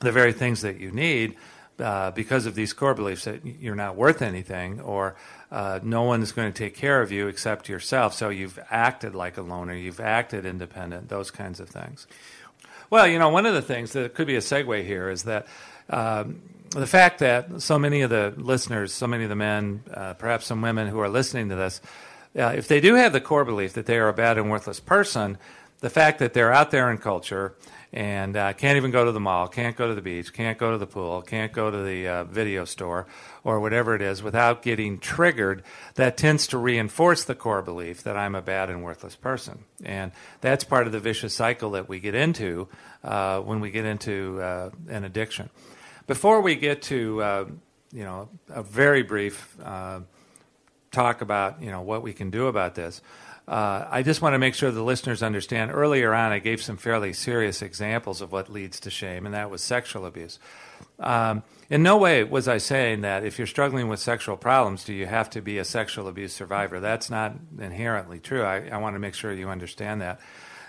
the 0.00 0.12
very 0.12 0.32
things 0.32 0.62
that 0.62 0.78
you 0.78 0.90
need 0.90 1.36
uh, 1.78 2.10
because 2.12 2.46
of 2.46 2.54
these 2.54 2.72
core 2.72 2.94
beliefs 2.94 3.24
that 3.24 3.44
you're 3.44 3.74
not 3.74 3.96
worth 3.96 4.22
anything 4.22 4.80
or 4.80 5.16
uh, 5.50 5.80
no 5.82 6.02
one 6.02 6.22
is 6.22 6.32
going 6.32 6.52
to 6.52 6.56
take 6.56 6.74
care 6.74 7.02
of 7.02 7.12
you 7.12 7.28
except 7.28 7.68
yourself. 7.68 8.14
So 8.14 8.28
you've 8.28 8.58
acted 8.70 9.14
like 9.14 9.36
a 9.36 9.42
loner, 9.42 9.74
you've 9.74 10.00
acted 10.00 10.46
independent, 10.46 11.08
those 11.08 11.30
kinds 11.30 11.60
of 11.60 11.68
things. 11.68 12.06
Well, 12.90 13.06
you 13.06 13.18
know, 13.18 13.28
one 13.28 13.46
of 13.46 13.54
the 13.54 13.62
things 13.62 13.92
that 13.92 14.14
could 14.14 14.26
be 14.26 14.36
a 14.36 14.40
segue 14.40 14.84
here 14.84 15.08
is 15.08 15.24
that 15.24 15.46
um, 15.90 16.40
the 16.70 16.86
fact 16.86 17.20
that 17.20 17.62
so 17.62 17.78
many 17.78 18.02
of 18.02 18.10
the 18.10 18.34
listeners, 18.36 18.92
so 18.92 19.06
many 19.06 19.24
of 19.24 19.30
the 19.30 19.36
men, 19.36 19.82
uh, 19.92 20.14
perhaps 20.14 20.46
some 20.46 20.60
women 20.60 20.88
who 20.88 20.98
are 21.00 21.08
listening 21.08 21.48
to 21.48 21.54
this, 21.54 21.80
uh, 22.36 22.52
if 22.56 22.66
they 22.66 22.80
do 22.80 22.94
have 22.94 23.12
the 23.12 23.20
core 23.20 23.44
belief 23.44 23.74
that 23.74 23.86
they 23.86 23.98
are 23.98 24.08
a 24.08 24.12
bad 24.12 24.38
and 24.38 24.50
worthless 24.50 24.80
person, 24.80 25.38
the 25.84 25.90
fact 25.90 26.18
that 26.20 26.32
they're 26.32 26.50
out 26.50 26.70
there 26.70 26.90
in 26.90 26.96
culture 26.96 27.54
and 27.92 28.38
uh, 28.38 28.54
can't 28.54 28.78
even 28.78 28.90
go 28.90 29.04
to 29.04 29.12
the 29.12 29.20
mall, 29.20 29.46
can't 29.46 29.76
go 29.76 29.86
to 29.86 29.94
the 29.94 30.00
beach, 30.00 30.32
can't 30.32 30.56
go 30.56 30.70
to 30.70 30.78
the 30.78 30.86
pool, 30.86 31.20
can't 31.20 31.52
go 31.52 31.70
to 31.70 31.82
the 31.82 32.08
uh, 32.08 32.24
video 32.24 32.64
store, 32.64 33.06
or 33.44 33.60
whatever 33.60 33.94
it 33.94 34.00
is, 34.00 34.22
without 34.22 34.62
getting 34.62 34.98
triggered, 34.98 35.62
that 35.96 36.16
tends 36.16 36.46
to 36.46 36.56
reinforce 36.56 37.24
the 37.24 37.34
core 37.34 37.60
belief 37.60 38.02
that 38.02 38.16
I'm 38.16 38.34
a 38.34 38.40
bad 38.40 38.70
and 38.70 38.82
worthless 38.82 39.14
person. 39.14 39.58
And 39.84 40.10
that's 40.40 40.64
part 40.64 40.86
of 40.86 40.94
the 40.94 41.00
vicious 41.00 41.34
cycle 41.34 41.72
that 41.72 41.86
we 41.86 42.00
get 42.00 42.14
into 42.14 42.66
uh, 43.02 43.40
when 43.40 43.60
we 43.60 43.70
get 43.70 43.84
into 43.84 44.40
uh, 44.40 44.70
an 44.88 45.04
addiction. 45.04 45.50
Before 46.06 46.40
we 46.40 46.54
get 46.54 46.80
to, 46.84 47.22
uh, 47.22 47.44
you 47.92 48.04
know, 48.04 48.30
a 48.48 48.62
very 48.62 49.02
brief 49.02 49.54
uh, 49.62 50.00
talk 50.92 51.20
about, 51.20 51.60
you 51.60 51.70
know, 51.70 51.82
what 51.82 52.00
we 52.02 52.14
can 52.14 52.30
do 52.30 52.46
about 52.46 52.74
this, 52.74 53.02
uh, 53.46 53.86
I 53.90 54.02
just 54.02 54.22
want 54.22 54.34
to 54.34 54.38
make 54.38 54.54
sure 54.54 54.70
the 54.70 54.82
listeners 54.82 55.22
understand. 55.22 55.70
Earlier 55.70 56.14
on, 56.14 56.32
I 56.32 56.38
gave 56.38 56.62
some 56.62 56.78
fairly 56.78 57.12
serious 57.12 57.60
examples 57.60 58.22
of 58.22 58.32
what 58.32 58.48
leads 58.48 58.80
to 58.80 58.90
shame, 58.90 59.26
and 59.26 59.34
that 59.34 59.50
was 59.50 59.62
sexual 59.62 60.06
abuse. 60.06 60.38
Um, 60.98 61.42
in 61.68 61.82
no 61.82 61.98
way 61.98 62.24
was 62.24 62.48
I 62.48 62.58
saying 62.58 63.02
that 63.02 63.24
if 63.24 63.38
you're 63.38 63.46
struggling 63.46 63.88
with 63.88 64.00
sexual 64.00 64.36
problems, 64.36 64.84
do 64.84 64.94
you 64.94 65.06
have 65.06 65.28
to 65.30 65.42
be 65.42 65.58
a 65.58 65.64
sexual 65.64 66.08
abuse 66.08 66.32
survivor? 66.32 66.80
That's 66.80 67.10
not 67.10 67.34
inherently 67.58 68.18
true. 68.18 68.44
I, 68.44 68.68
I 68.68 68.78
want 68.78 68.94
to 68.94 69.00
make 69.00 69.14
sure 69.14 69.32
you 69.32 69.50
understand 69.50 70.00
that. 70.00 70.20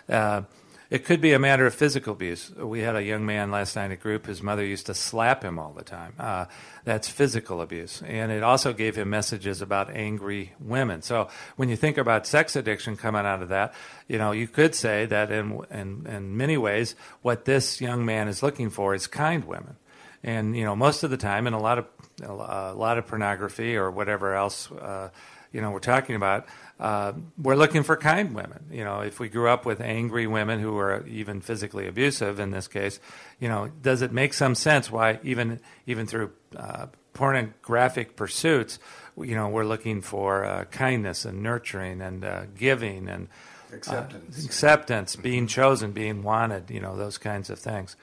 Uh, 0.10 0.42
it 0.90 1.04
could 1.04 1.20
be 1.20 1.34
a 1.34 1.40
matter 1.40 1.66
of 1.66 1.74
physical 1.74 2.14
abuse. 2.14 2.52
We 2.52 2.82
had 2.82 2.96
a 2.96 3.04
young 3.04 3.26
man 3.26 3.52
last 3.52 3.76
night 3.76 3.92
at 3.92 4.00
group. 4.00 4.28
His 4.28 4.44
mother 4.44 4.64
used 4.64 4.86
to 4.86 4.94
slap 4.94 5.44
him 5.44 5.58
all 5.58 5.74
the 5.74 5.84
time. 5.84 6.14
Uh, 6.20 6.46
that's 6.84 7.08
physical 7.08 7.62
abuse. 7.62 8.04
And 8.06 8.32
it 8.32 8.44
also 8.44 8.72
gave 8.72 8.96
him 8.96 9.10
messages 9.10 9.62
about 9.62 9.90
angry 9.90 10.54
women. 10.60 11.02
So 11.02 11.30
when 11.56 11.70
you 11.70 11.76
think 11.76 11.98
about 11.98 12.28
sex 12.28 12.56
addiction 12.56 12.98
coming 12.98 13.26
out 13.26 13.42
of 13.42 13.50
that, 13.50 13.74
you 14.08 14.18
know, 14.18 14.32
you 14.32 14.48
could 14.48 14.76
say 14.76 15.06
that 15.08 15.32
in, 15.32 15.60
in, 15.72 16.06
in 16.08 16.38
many 16.38 16.58
ways, 16.58 16.96
what 17.22 17.46
this 17.46 17.82
young 17.82 18.06
man 18.06 18.28
is 18.28 18.44
looking 18.44 18.70
for 18.70 18.94
is 18.94 19.08
kind 19.08 19.46
women. 19.46 19.78
And, 20.24 20.56
you 20.56 20.66
know, 20.66 20.76
most 20.76 21.04
of 21.04 21.12
the 21.12 21.18
time, 21.18 21.46
in 21.46 21.54
a 21.54 21.60
lot 21.60 21.78
of, 21.78 21.86
a 22.24 22.74
lot 22.74 22.98
of 22.98 23.06
pornography 23.06 23.76
or 23.76 23.92
whatever 23.92 24.34
else, 24.34 24.72
uh, 24.72 25.10
you 25.52 25.62
know, 25.62 25.72
we're 25.72 25.80
talking 25.80 26.16
about, 26.16 26.48
uh, 26.80 27.14
we're 27.38 27.56
looking 27.56 27.84
for 27.84 27.96
kind 27.96 28.36
women. 28.36 28.66
You 28.70 28.84
know, 28.84 29.00
if 29.00 29.20
we 29.20 29.30
grew 29.30 29.48
up 29.50 29.66
with 29.66 29.80
angry 29.80 30.28
women 30.28 30.60
who 30.60 30.74
were 30.74 31.06
even 31.08 31.40
physically 31.42 31.88
abusive, 31.88 32.40
in 32.40 32.52
this 32.52 32.68
case, 32.68 33.00
you 33.40 33.48
know, 33.48 33.70
does 33.82 34.02
it 34.02 34.12
make 34.12 34.34
some 34.34 34.56
sense 34.56 34.92
why 34.92 35.20
even 35.24 35.62
even 35.86 36.06
through 36.06 36.32
uh, 36.56 36.88
pornographic 37.14 38.18
pursuits, 38.18 38.78
you 39.18 39.36
know, 39.36 39.48
we're 39.48 39.66
looking 39.66 40.02
for 40.02 40.44
uh, 40.44 40.66
kindness 40.66 41.24
and 41.24 41.42
nurturing 41.42 42.02
and 42.02 42.26
uh, 42.26 42.44
giving 42.58 43.08
and 43.08 43.30
uh, 43.72 43.76
acceptance, 43.78 44.46
acceptance, 44.46 45.16
being 45.16 45.48
chosen, 45.48 45.94
being 45.94 46.24
wanted. 46.24 46.70
You 46.70 46.82
know, 46.82 46.98
those 46.98 47.18
kinds 47.18 47.50
of 47.50 47.58
things. 47.58 47.96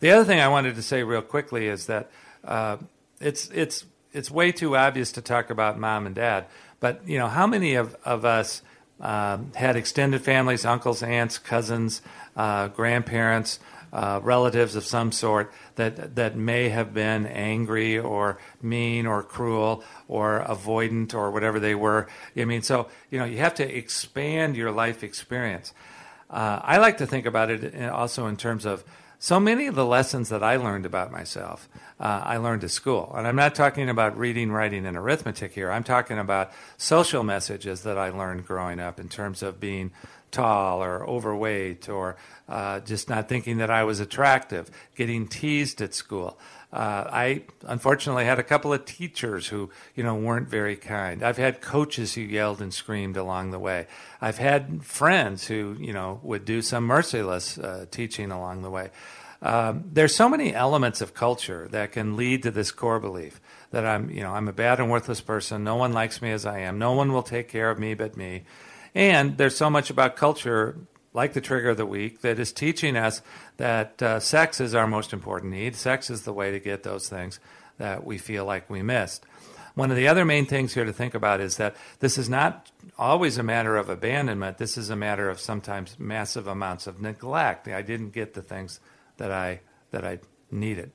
The 0.00 0.10
other 0.10 0.24
thing 0.24 0.40
I 0.40 0.48
wanted 0.48 0.74
to 0.74 0.82
say 0.82 1.04
real 1.04 1.22
quickly 1.22 1.68
is 1.68 1.86
that 1.86 2.10
uh, 2.44 2.78
it's 3.20 3.48
it's 3.50 3.84
it's 4.12 4.30
way 4.30 4.50
too 4.50 4.76
obvious 4.76 5.12
to 5.12 5.22
talk 5.22 5.50
about 5.50 5.78
mom 5.78 6.06
and 6.06 6.14
dad 6.14 6.46
but 6.80 7.06
you 7.06 7.18
know, 7.18 7.28
how 7.28 7.46
many 7.46 7.74
of 7.74 7.96
of 8.04 8.24
us 8.24 8.62
um, 9.00 9.52
had 9.54 9.76
extended 9.76 10.22
families, 10.22 10.64
uncles, 10.64 11.02
aunts, 11.02 11.38
cousins, 11.38 12.00
uh, 12.36 12.68
grandparents, 12.68 13.58
uh, 13.92 14.20
relatives 14.22 14.74
of 14.76 14.84
some 14.84 15.12
sort 15.12 15.52
that 15.76 16.16
that 16.16 16.36
may 16.36 16.68
have 16.68 16.94
been 16.94 17.26
angry 17.26 17.98
or 17.98 18.38
mean 18.62 19.06
or 19.06 19.22
cruel 19.22 19.84
or 20.08 20.44
avoidant 20.48 21.14
or 21.14 21.30
whatever 21.30 21.60
they 21.60 21.74
were. 21.74 22.06
I 22.36 22.44
mean, 22.44 22.62
so 22.62 22.88
you 23.10 23.18
know, 23.18 23.24
you 23.24 23.38
have 23.38 23.54
to 23.56 23.76
expand 23.76 24.56
your 24.56 24.70
life 24.70 25.04
experience. 25.04 25.72
Uh, 26.28 26.60
I 26.62 26.78
like 26.78 26.98
to 26.98 27.06
think 27.06 27.26
about 27.26 27.50
it 27.50 27.88
also 27.90 28.26
in 28.26 28.36
terms 28.36 28.66
of 28.66 28.84
so 29.18 29.40
many 29.40 29.66
of 29.66 29.74
the 29.74 29.86
lessons 29.86 30.28
that 30.28 30.42
I 30.42 30.56
learned 30.56 30.86
about 30.86 31.10
myself, 31.10 31.68
uh, 31.98 32.22
I 32.24 32.36
learned 32.36 32.64
at 32.64 32.70
school. 32.70 33.12
And 33.16 33.26
I'm 33.26 33.36
not 33.36 33.54
talking 33.54 33.88
about 33.88 34.18
reading, 34.18 34.52
writing, 34.52 34.84
and 34.84 34.96
arithmetic 34.96 35.52
here. 35.52 35.70
I'm 35.70 35.84
talking 35.84 36.18
about 36.18 36.52
social 36.76 37.22
messages 37.22 37.82
that 37.82 37.96
I 37.96 38.10
learned 38.10 38.46
growing 38.46 38.78
up 38.78 39.00
in 39.00 39.08
terms 39.08 39.42
of 39.42 39.58
being 39.58 39.92
tall 40.30 40.82
or 40.82 41.04
overweight 41.08 41.88
or 41.88 42.16
uh, 42.48 42.80
just 42.80 43.08
not 43.08 43.28
thinking 43.28 43.58
that 43.58 43.70
I 43.70 43.84
was 43.84 44.00
attractive, 44.00 44.70
getting 44.94 45.26
teased 45.26 45.80
at 45.80 45.94
school. 45.94 46.38
Uh, 46.72 47.04
I 47.10 47.42
unfortunately 47.62 48.24
had 48.24 48.38
a 48.38 48.42
couple 48.42 48.72
of 48.72 48.84
teachers 48.84 49.46
who, 49.46 49.70
you 49.94 50.02
know, 50.02 50.16
weren't 50.16 50.48
very 50.48 50.76
kind. 50.76 51.22
I've 51.22 51.36
had 51.36 51.60
coaches 51.60 52.14
who 52.14 52.22
yelled 52.22 52.60
and 52.60 52.74
screamed 52.74 53.16
along 53.16 53.52
the 53.52 53.58
way. 53.58 53.86
I've 54.20 54.38
had 54.38 54.84
friends 54.84 55.46
who, 55.46 55.76
you 55.78 55.92
know, 55.92 56.20
would 56.22 56.44
do 56.44 56.62
some 56.62 56.84
merciless 56.84 57.56
uh, 57.56 57.86
teaching 57.90 58.30
along 58.30 58.62
the 58.62 58.70
way. 58.70 58.90
Um, 59.42 59.84
there's 59.92 60.14
so 60.14 60.28
many 60.28 60.54
elements 60.54 61.00
of 61.00 61.14
culture 61.14 61.68
that 61.70 61.92
can 61.92 62.16
lead 62.16 62.42
to 62.42 62.50
this 62.50 62.72
core 62.72 62.98
belief 62.98 63.40
that 63.70 63.86
I'm, 63.86 64.10
you 64.10 64.22
know, 64.22 64.32
I'm 64.32 64.48
a 64.48 64.52
bad 64.52 64.80
and 64.80 64.90
worthless 64.90 65.20
person. 65.20 65.62
No 65.62 65.76
one 65.76 65.92
likes 65.92 66.20
me 66.20 66.32
as 66.32 66.46
I 66.46 66.60
am. 66.60 66.78
No 66.78 66.92
one 66.92 67.12
will 67.12 67.22
take 67.22 67.48
care 67.48 67.70
of 67.70 67.78
me 67.78 67.94
but 67.94 68.16
me. 68.16 68.44
And 68.94 69.36
there's 69.36 69.56
so 69.56 69.68
much 69.68 69.90
about 69.90 70.16
culture, 70.16 70.76
like 71.16 71.32
the 71.32 71.40
trigger 71.40 71.70
of 71.70 71.78
the 71.78 71.86
week, 71.86 72.20
that 72.20 72.38
is 72.38 72.52
teaching 72.52 72.94
us 72.94 73.22
that 73.56 74.02
uh, 74.02 74.20
sex 74.20 74.60
is 74.60 74.74
our 74.74 74.86
most 74.86 75.14
important 75.14 75.50
need. 75.50 75.74
Sex 75.74 76.10
is 76.10 76.22
the 76.22 76.32
way 76.32 76.50
to 76.50 76.60
get 76.60 76.82
those 76.82 77.08
things 77.08 77.40
that 77.78 78.04
we 78.04 78.18
feel 78.18 78.44
like 78.44 78.68
we 78.68 78.82
missed. 78.82 79.24
One 79.74 79.90
of 79.90 79.96
the 79.96 80.08
other 80.08 80.26
main 80.26 80.44
things 80.44 80.74
here 80.74 80.84
to 80.84 80.92
think 80.92 81.14
about 81.14 81.40
is 81.40 81.56
that 81.56 81.74
this 82.00 82.18
is 82.18 82.28
not 82.28 82.70
always 82.98 83.38
a 83.38 83.42
matter 83.42 83.76
of 83.78 83.88
abandonment. 83.88 84.58
This 84.58 84.76
is 84.76 84.90
a 84.90 84.96
matter 84.96 85.30
of 85.30 85.40
sometimes 85.40 85.98
massive 85.98 86.46
amounts 86.46 86.86
of 86.86 87.00
neglect. 87.00 87.66
I 87.66 87.80
didn't 87.80 88.10
get 88.10 88.34
the 88.34 88.42
things 88.42 88.78
that 89.16 89.30
I 89.30 89.60
that 89.92 90.04
I 90.04 90.18
needed. 90.50 90.92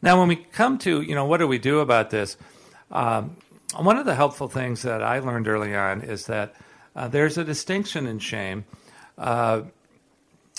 Now, 0.00 0.18
when 0.18 0.28
we 0.28 0.36
come 0.36 0.78
to 0.78 1.02
you 1.02 1.14
know 1.14 1.26
what 1.26 1.36
do 1.36 1.46
we 1.46 1.58
do 1.58 1.80
about 1.80 2.08
this, 2.08 2.38
um, 2.90 3.36
one 3.76 3.98
of 3.98 4.06
the 4.06 4.14
helpful 4.14 4.48
things 4.48 4.82
that 4.82 5.02
I 5.02 5.18
learned 5.18 5.48
early 5.48 5.74
on 5.74 6.00
is 6.00 6.26
that 6.26 6.54
uh, 6.96 7.08
there's 7.08 7.36
a 7.36 7.44
distinction 7.44 8.06
in 8.06 8.18
shame. 8.18 8.64
Uh, 9.18 9.62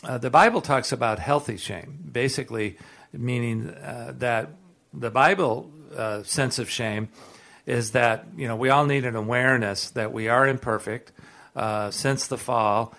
uh, 0.04 0.18
the 0.18 0.30
Bible 0.30 0.62
talks 0.62 0.92
about 0.92 1.20
healthy 1.20 1.58
shame, 1.58 2.10
basically 2.12 2.78
meaning 3.14 3.70
uh, 3.70 4.14
that 4.18 4.50
the 4.94 5.10
Bible 5.10 5.72
uh, 5.96 6.24
sense 6.24 6.60
of 6.60 6.70
shame 6.70 7.10
is 7.66 7.92
that 7.92 8.26
you 8.36 8.48
know 8.48 8.56
we 8.56 8.70
all 8.70 8.86
need 8.86 9.06
an 9.06 9.16
awareness 9.16 9.92
that 9.92 10.12
we 10.12 10.28
are 10.28 10.48
imperfect. 10.48 11.12
Since 11.92 12.28
the 12.28 12.38
fall, 12.38 12.96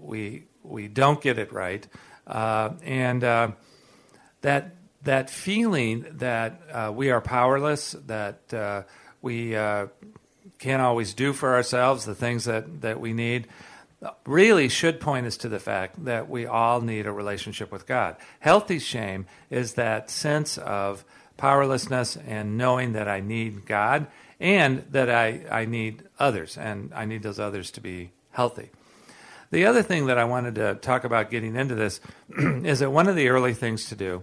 we 0.00 0.44
we 0.62 0.88
don't 0.88 1.20
get 1.20 1.38
it 1.38 1.52
right. 1.52 1.86
And 2.26 3.22
that 3.22 4.76
that 5.02 5.30
feeling 5.30 6.06
that 6.12 6.94
we 6.94 7.10
are 7.10 7.20
powerless, 7.20 7.92
that 8.06 8.86
we 9.20 9.54
can't 10.58 10.82
always 10.82 11.12
do 11.14 11.32
for 11.32 11.54
ourselves 11.54 12.04
the 12.06 12.14
things 12.14 12.46
that, 12.46 12.80
that 12.80 13.00
we 13.00 13.12
need, 13.12 13.46
really 14.26 14.68
should 14.68 15.00
point 15.00 15.26
us 15.26 15.36
to 15.38 15.48
the 15.48 15.58
fact 15.58 16.04
that 16.04 16.28
we 16.28 16.46
all 16.46 16.80
need 16.80 17.06
a 17.06 17.12
relationship 17.12 17.72
with 17.72 17.86
God. 17.86 18.16
Healthy 18.40 18.78
shame 18.78 19.26
is 19.50 19.74
that 19.74 20.10
sense 20.10 20.58
of 20.58 21.04
powerlessness 21.36 22.16
and 22.16 22.56
knowing 22.56 22.92
that 22.92 23.08
I 23.08 23.20
need 23.20 23.66
God 23.66 24.06
and 24.40 24.84
that 24.90 25.10
I, 25.10 25.44
I 25.50 25.64
need 25.64 26.02
others, 26.18 26.58
and 26.58 26.92
I 26.94 27.04
need 27.04 27.22
those 27.22 27.38
others 27.38 27.70
to 27.72 27.80
be 27.80 28.10
healthy. 28.30 28.70
The 29.50 29.66
other 29.66 29.82
thing 29.82 30.06
that 30.06 30.18
I 30.18 30.24
wanted 30.24 30.56
to 30.56 30.74
talk 30.74 31.04
about 31.04 31.30
getting 31.30 31.54
into 31.54 31.74
this 31.74 32.00
is 32.38 32.80
that 32.80 32.90
one 32.90 33.08
of 33.08 33.16
the 33.16 33.28
early 33.28 33.54
things 33.54 33.88
to 33.88 33.94
do 33.94 34.22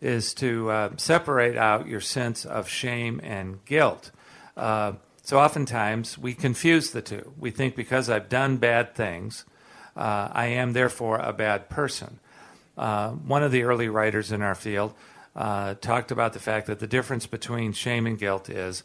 is 0.00 0.34
to 0.34 0.70
uh, 0.70 0.90
separate 0.96 1.56
out 1.56 1.86
your 1.86 2.00
sense 2.00 2.44
of 2.44 2.68
shame 2.68 3.20
and 3.22 3.64
guilt. 3.66 4.10
Uh, 4.56 4.94
so 5.22 5.38
oftentimes 5.38 6.18
we 6.18 6.34
confuse 6.34 6.90
the 6.90 7.00
two. 7.00 7.32
We 7.38 7.50
think 7.50 7.76
because 7.76 8.10
I've 8.10 8.28
done 8.28 8.56
bad 8.56 8.94
things, 8.94 9.44
uh, 9.96 10.28
I 10.32 10.46
am 10.46 10.72
therefore 10.72 11.18
a 11.18 11.32
bad 11.32 11.68
person. 11.68 12.18
Uh, 12.76 13.10
one 13.10 13.42
of 13.42 13.52
the 13.52 13.62
early 13.62 13.88
writers 13.88 14.32
in 14.32 14.42
our 14.42 14.56
field 14.56 14.94
uh, 15.36 15.74
talked 15.74 16.10
about 16.10 16.32
the 16.32 16.40
fact 16.40 16.66
that 16.66 16.80
the 16.80 16.86
difference 16.86 17.26
between 17.26 17.72
shame 17.72 18.06
and 18.06 18.18
guilt 18.18 18.50
is 18.50 18.82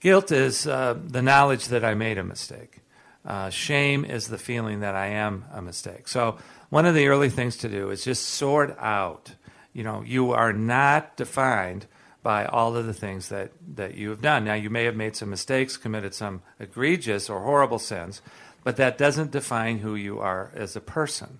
guilt 0.00 0.32
is 0.32 0.66
uh, 0.66 0.98
the 1.02 1.22
knowledge 1.22 1.68
that 1.68 1.84
I 1.84 1.94
made 1.94 2.18
a 2.18 2.24
mistake. 2.24 2.80
Uh, 3.24 3.50
shame 3.50 4.04
is 4.04 4.28
the 4.28 4.38
feeling 4.38 4.80
that 4.80 4.94
I 4.94 5.06
am 5.08 5.44
a 5.52 5.62
mistake. 5.62 6.08
So, 6.08 6.38
one 6.70 6.86
of 6.86 6.94
the 6.94 7.06
early 7.06 7.30
things 7.30 7.56
to 7.58 7.68
do 7.68 7.90
is 7.90 8.04
just 8.04 8.24
sort 8.24 8.76
out. 8.80 9.32
You 9.72 9.84
know, 9.84 10.02
you 10.02 10.32
are 10.32 10.52
not 10.52 11.16
defined 11.16 11.86
by 12.26 12.44
all 12.46 12.74
of 12.74 12.86
the 12.86 12.92
things 12.92 13.28
that, 13.28 13.52
that 13.76 13.94
you 13.94 14.10
have 14.10 14.20
done. 14.20 14.44
Now, 14.44 14.54
you 14.54 14.68
may 14.68 14.82
have 14.82 14.96
made 14.96 15.14
some 15.14 15.30
mistakes, 15.30 15.76
committed 15.76 16.12
some 16.12 16.42
egregious 16.58 17.30
or 17.30 17.42
horrible 17.42 17.78
sins, 17.78 18.20
but 18.64 18.78
that 18.78 18.98
doesn't 18.98 19.30
define 19.30 19.78
who 19.78 19.94
you 19.94 20.18
are 20.18 20.50
as 20.52 20.74
a 20.74 20.80
person. 20.80 21.38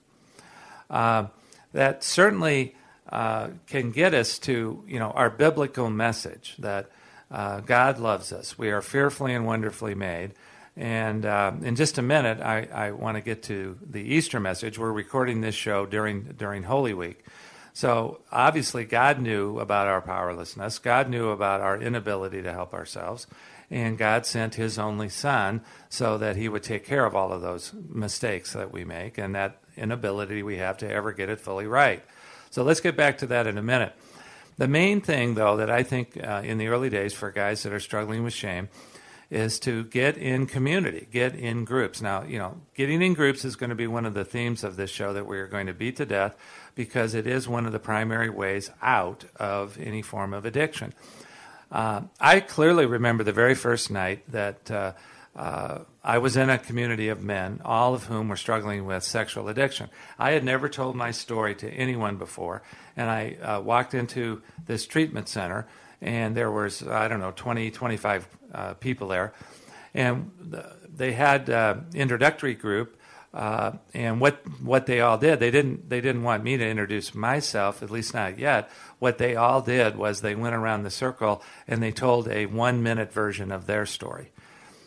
Uh, 0.88 1.26
that 1.72 2.04
certainly 2.04 2.76
uh, 3.10 3.48
can 3.66 3.90
get 3.90 4.14
us 4.14 4.38
to, 4.38 4.84
you 4.86 5.00
know, 5.00 5.10
our 5.10 5.28
biblical 5.28 5.90
message 5.90 6.54
that 6.60 6.88
uh, 7.32 7.58
God 7.58 7.98
loves 7.98 8.32
us. 8.32 8.56
We 8.56 8.70
are 8.70 8.80
fearfully 8.80 9.34
and 9.34 9.44
wonderfully 9.44 9.96
made 9.96 10.34
and 10.76 11.24
uh, 11.24 11.52
in 11.62 11.74
just 11.74 11.96
a 11.96 12.02
minute, 12.02 12.40
I, 12.40 12.68
I 12.70 12.90
want 12.90 13.16
to 13.16 13.22
get 13.22 13.42
to 13.44 13.78
the 13.82 14.02
Easter 14.02 14.38
message. 14.38 14.78
We're 14.78 14.92
recording 14.92 15.40
this 15.40 15.54
show 15.54 15.86
during 15.86 16.34
during 16.36 16.64
Holy 16.64 16.92
Week, 16.92 17.24
so 17.76 18.20
obviously 18.32 18.86
God 18.86 19.20
knew 19.20 19.58
about 19.58 19.86
our 19.86 20.00
powerlessness. 20.00 20.78
God 20.78 21.10
knew 21.10 21.28
about 21.28 21.60
our 21.60 21.78
inability 21.78 22.40
to 22.40 22.50
help 22.50 22.72
ourselves, 22.72 23.26
and 23.70 23.98
God 23.98 24.24
sent 24.24 24.54
His 24.54 24.78
only 24.78 25.10
Son 25.10 25.60
so 25.90 26.16
that 26.16 26.36
He 26.36 26.48
would 26.48 26.62
take 26.62 26.86
care 26.86 27.04
of 27.04 27.14
all 27.14 27.34
of 27.34 27.42
those 27.42 27.74
mistakes 27.74 28.54
that 28.54 28.72
we 28.72 28.86
make 28.86 29.18
and 29.18 29.34
that 29.34 29.58
inability 29.76 30.42
we 30.42 30.56
have 30.56 30.78
to 30.78 30.90
ever 30.90 31.12
get 31.12 31.28
it 31.28 31.38
fully 31.38 31.66
right. 31.66 32.02
So 32.48 32.62
let's 32.62 32.80
get 32.80 32.96
back 32.96 33.18
to 33.18 33.26
that 33.26 33.46
in 33.46 33.58
a 33.58 33.62
minute. 33.62 33.92
The 34.56 34.68
main 34.68 35.02
thing, 35.02 35.34
though, 35.34 35.58
that 35.58 35.70
I 35.70 35.82
think 35.82 36.16
uh, 36.16 36.40
in 36.42 36.56
the 36.56 36.68
early 36.68 36.88
days 36.88 37.12
for 37.12 37.30
guys 37.30 37.62
that 37.64 37.74
are 37.74 37.80
struggling 37.80 38.24
with 38.24 38.32
shame 38.32 38.70
is 39.28 39.58
to 39.58 39.84
get 39.84 40.16
in 40.16 40.46
community, 40.46 41.08
get 41.10 41.34
in 41.34 41.64
groups. 41.64 42.00
Now, 42.00 42.22
you 42.22 42.38
know, 42.38 42.60
getting 42.74 43.02
in 43.02 43.12
groups 43.12 43.44
is 43.44 43.56
going 43.56 43.70
to 43.70 43.76
be 43.76 43.86
one 43.86 44.06
of 44.06 44.14
the 44.14 44.24
themes 44.24 44.62
of 44.62 44.76
this 44.76 44.90
show 44.90 45.12
that 45.12 45.26
we 45.26 45.38
are 45.38 45.48
going 45.48 45.66
to 45.66 45.74
beat 45.74 45.96
to 45.96 46.06
death 46.06 46.36
because 46.76 47.14
it 47.14 47.26
is 47.26 47.48
one 47.48 47.66
of 47.66 47.72
the 47.72 47.80
primary 47.80 48.30
ways 48.30 48.70
out 48.80 49.24
of 49.34 49.76
any 49.80 50.02
form 50.02 50.32
of 50.32 50.44
addiction. 50.44 50.94
Uh, 51.72 52.02
I 52.20 52.38
clearly 52.38 52.86
remember 52.86 53.24
the 53.24 53.32
very 53.32 53.56
first 53.56 53.90
night 53.90 54.22
that 54.30 54.70
uh, 54.70 54.92
uh, 55.34 55.80
I 56.04 56.18
was 56.18 56.36
in 56.36 56.48
a 56.48 56.58
community 56.58 57.08
of 57.08 57.20
men, 57.20 57.60
all 57.64 57.92
of 57.94 58.04
whom 58.04 58.28
were 58.28 58.36
struggling 58.36 58.86
with 58.86 59.02
sexual 59.02 59.48
addiction. 59.48 59.90
I 60.16 60.30
had 60.30 60.44
never 60.44 60.68
told 60.68 60.94
my 60.94 61.10
story 61.10 61.56
to 61.56 61.68
anyone 61.68 62.16
before, 62.18 62.62
and 62.96 63.10
I 63.10 63.36
uh, 63.42 63.60
walked 63.62 63.94
into 63.94 64.42
this 64.66 64.86
treatment 64.86 65.28
center 65.28 65.66
and 66.00 66.36
there 66.36 66.50
was 66.50 66.86
I 66.86 67.08
don't 67.08 67.20
know 67.20 67.32
20, 67.34 67.70
25 67.70 68.28
uh, 68.52 68.74
people 68.74 69.08
there, 69.08 69.32
and 69.94 70.30
they 70.94 71.12
had 71.12 71.50
uh, 71.50 71.76
introductory 71.94 72.54
group. 72.54 72.98
Uh, 73.34 73.72
and 73.92 74.20
what 74.20 74.40
what 74.62 74.86
they 74.86 75.00
all 75.00 75.18
did, 75.18 75.40
they 75.40 75.50
didn't 75.50 75.90
they 75.90 76.00
didn't 76.00 76.22
want 76.22 76.42
me 76.42 76.56
to 76.56 76.66
introduce 76.66 77.14
myself, 77.14 77.82
at 77.82 77.90
least 77.90 78.14
not 78.14 78.38
yet. 78.38 78.70
What 78.98 79.18
they 79.18 79.36
all 79.36 79.60
did 79.60 79.96
was 79.96 80.20
they 80.20 80.34
went 80.34 80.54
around 80.54 80.82
the 80.82 80.90
circle 80.90 81.42
and 81.68 81.82
they 81.82 81.92
told 81.92 82.28
a 82.28 82.46
one 82.46 82.82
minute 82.82 83.12
version 83.12 83.52
of 83.52 83.66
their 83.66 83.84
story. 83.84 84.30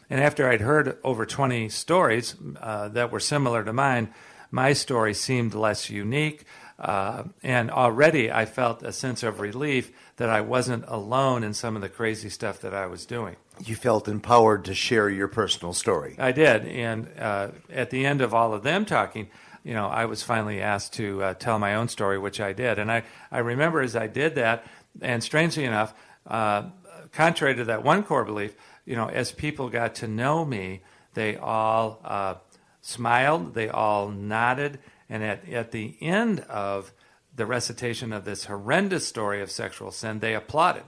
And 0.10 0.20
after 0.20 0.50
I'd 0.50 0.62
heard 0.62 0.98
over 1.04 1.26
20 1.26 1.70
stories 1.70 2.36
uh, 2.60 2.88
that 2.90 3.12
were 3.12 3.20
similar 3.20 3.64
to 3.64 3.72
mine, 3.72 4.12
my 4.50 4.74
story 4.74 5.14
seemed 5.14 5.54
less 5.54 5.90
unique. 5.90 6.46
Uh, 6.80 7.24
and 7.44 7.70
already 7.70 8.32
I 8.32 8.46
felt 8.46 8.84
a 8.84 8.94
sense 8.94 9.22
of 9.22 9.42
relief 9.42 9.92
that 10.16 10.30
I 10.30 10.40
wasn't 10.40 10.86
alone 10.88 11.44
in 11.44 11.54
some 11.54 11.76
of 11.76 11.82
the 11.82 11.90
crazy 11.90 12.30
stuff 12.30 12.62
that 12.62 12.74
I 12.74 12.86
was 12.86 13.06
doing. 13.06 13.36
You 13.66 13.76
felt 13.76 14.08
empowered 14.08 14.64
to 14.66 14.74
share 14.74 15.10
your 15.10 15.28
personal 15.28 15.74
story. 15.74 16.16
I 16.18 16.32
did. 16.32 16.66
And 16.66 17.10
uh, 17.20 17.50
at 17.70 17.90
the 17.90 18.06
end 18.06 18.22
of 18.22 18.34
all 18.34 18.54
of 18.54 18.64
them 18.64 18.86
talking, 18.86 19.30
you 19.64 19.74
know, 19.74 19.88
I 19.88 20.06
was 20.06 20.24
finally 20.24 20.62
asked 20.62 20.94
to 20.94 21.22
uh, 21.22 21.34
tell 21.34 21.60
my 21.60 21.76
own 21.76 21.90
story, 21.90 22.18
which 22.18 22.40
I 22.40 22.54
did. 22.54 22.80
And 22.80 22.90
I, 22.90 23.04
I 23.30 23.40
remember 23.40 23.82
as 23.82 23.98
I 23.98 24.08
did 24.08 24.36
that, 24.36 24.66
and 25.02 25.22
strangely 25.22 25.66
enough, 25.66 25.94
uh, 26.26 26.64
contrary 27.12 27.56
to 27.56 27.66
that 27.66 27.84
one 27.84 28.04
core 28.04 28.24
belief, 28.24 28.56
you 28.86 28.96
know, 28.96 29.10
as 29.10 29.34
people 29.34 29.70
got 29.70 29.96
to 29.96 30.08
know 30.08 30.46
me, 30.46 30.82
they 31.14 31.36
all 31.36 32.00
uh, 32.06 32.36
smiled, 32.82 33.54
they 33.54 33.68
all 33.68 34.10
nodded, 34.10 34.80
and 35.10 35.24
at, 35.24 35.50
at 35.50 35.72
the 35.72 35.96
end 36.02 36.42
of 36.42 36.94
the 37.36 37.46
recitation 37.46 38.14
of 38.14 38.26
this 38.26 38.46
horrendous 38.46 39.08
story 39.08 39.42
of 39.42 39.52
sexual 39.52 39.92
sin, 39.92 40.20
they 40.20 40.36
applauded. 40.36 40.84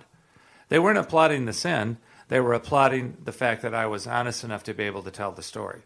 They 0.69 0.79
weren't 0.79 0.97
applauding 0.97 1.45
the 1.45 1.53
sin, 1.53 1.97
they 2.27 2.39
were 2.39 2.53
applauding 2.53 3.17
the 3.23 3.34
fact 3.34 3.62
that 3.62 3.73
I 3.73 3.88
was 3.88 4.07
honest 4.07 4.43
enough 4.43 4.63
to 4.63 4.73
be 4.73 4.84
able 4.84 5.03
to 5.03 5.12
tell 5.12 5.31
the 5.31 5.43
story. 5.43 5.81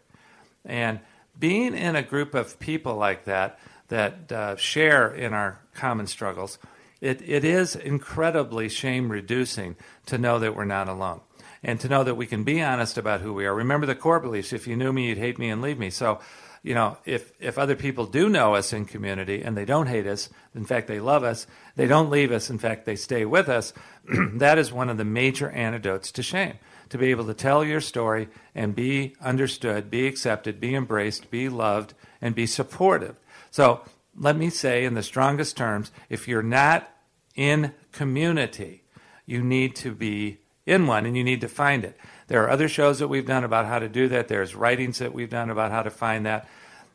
And 0.64 1.00
being 1.38 1.74
in 1.74 1.96
a 1.96 2.02
group 2.02 2.34
of 2.34 2.58
people 2.60 2.94
like 2.94 3.24
that, 3.24 3.58
that 3.88 4.32
uh, 4.32 4.56
share 4.56 5.08
in 5.08 5.32
our 5.32 5.60
common 5.74 6.06
struggles, 6.06 6.58
it, 7.00 7.20
it 7.22 7.44
is 7.44 7.76
incredibly 7.76 8.68
shame 8.68 9.10
reducing 9.10 9.76
to 10.06 10.18
know 10.18 10.38
that 10.38 10.56
we're 10.56 10.64
not 10.64 10.88
alone 10.88 11.20
and 11.62 11.80
to 11.80 11.88
know 11.88 12.04
that 12.04 12.14
we 12.14 12.26
can 12.26 12.44
be 12.44 12.62
honest 12.62 12.96
about 12.96 13.20
who 13.20 13.32
we 13.32 13.44
are. 13.44 13.54
Remember 13.54 13.86
the 13.86 13.94
core 13.94 14.20
beliefs 14.20 14.52
if 14.52 14.66
you 14.66 14.76
knew 14.76 14.92
me, 14.92 15.08
you'd 15.08 15.18
hate 15.18 15.38
me 15.38 15.50
and 15.50 15.60
leave 15.60 15.78
me. 15.78 15.90
So 15.90 16.20
you 16.66 16.74
know, 16.74 16.98
if, 17.04 17.30
if 17.38 17.58
other 17.58 17.76
people 17.76 18.06
do 18.06 18.28
know 18.28 18.56
us 18.56 18.72
in 18.72 18.86
community 18.86 19.40
and 19.40 19.56
they 19.56 19.64
don't 19.64 19.86
hate 19.86 20.08
us, 20.08 20.28
in 20.52 20.64
fact, 20.64 20.88
they 20.88 20.98
love 20.98 21.22
us, 21.22 21.46
they 21.76 21.86
don't 21.86 22.10
leave 22.10 22.32
us, 22.32 22.50
in 22.50 22.58
fact, 22.58 22.86
they 22.86 22.96
stay 22.96 23.24
with 23.24 23.48
us, 23.48 23.72
that 24.34 24.58
is 24.58 24.72
one 24.72 24.90
of 24.90 24.96
the 24.96 25.04
major 25.04 25.48
antidotes 25.50 26.10
to 26.10 26.24
shame. 26.24 26.54
To 26.88 26.98
be 26.98 27.12
able 27.12 27.24
to 27.26 27.34
tell 27.34 27.62
your 27.62 27.80
story 27.80 28.28
and 28.52 28.74
be 28.74 29.14
understood, 29.20 29.92
be 29.92 30.08
accepted, 30.08 30.58
be 30.58 30.74
embraced, 30.74 31.30
be 31.30 31.48
loved, 31.48 31.94
and 32.20 32.34
be 32.34 32.46
supportive. 32.46 33.14
So 33.52 33.82
let 34.18 34.36
me 34.36 34.50
say 34.50 34.84
in 34.84 34.94
the 34.94 35.04
strongest 35.04 35.56
terms 35.56 35.92
if 36.08 36.26
you're 36.26 36.42
not 36.42 36.90
in 37.36 37.74
community, 37.92 38.82
you 39.24 39.40
need 39.40 39.76
to 39.76 39.94
be 39.94 40.38
in 40.66 40.88
one 40.88 41.06
and 41.06 41.16
you 41.16 41.22
need 41.22 41.42
to 41.42 41.48
find 41.48 41.84
it. 41.84 41.96
There 42.28 42.42
are 42.44 42.50
other 42.50 42.68
shows 42.68 42.98
that 42.98 43.08
we've 43.08 43.26
done 43.26 43.44
about 43.44 43.66
how 43.66 43.78
to 43.78 43.88
do 43.88 44.08
that. 44.08 44.28
There's 44.28 44.54
writings 44.54 44.98
that 44.98 45.14
we've 45.14 45.30
done 45.30 45.50
about 45.50 45.70
how 45.70 45.82
to 45.82 45.90
find 45.90 46.26
that. 46.26 46.48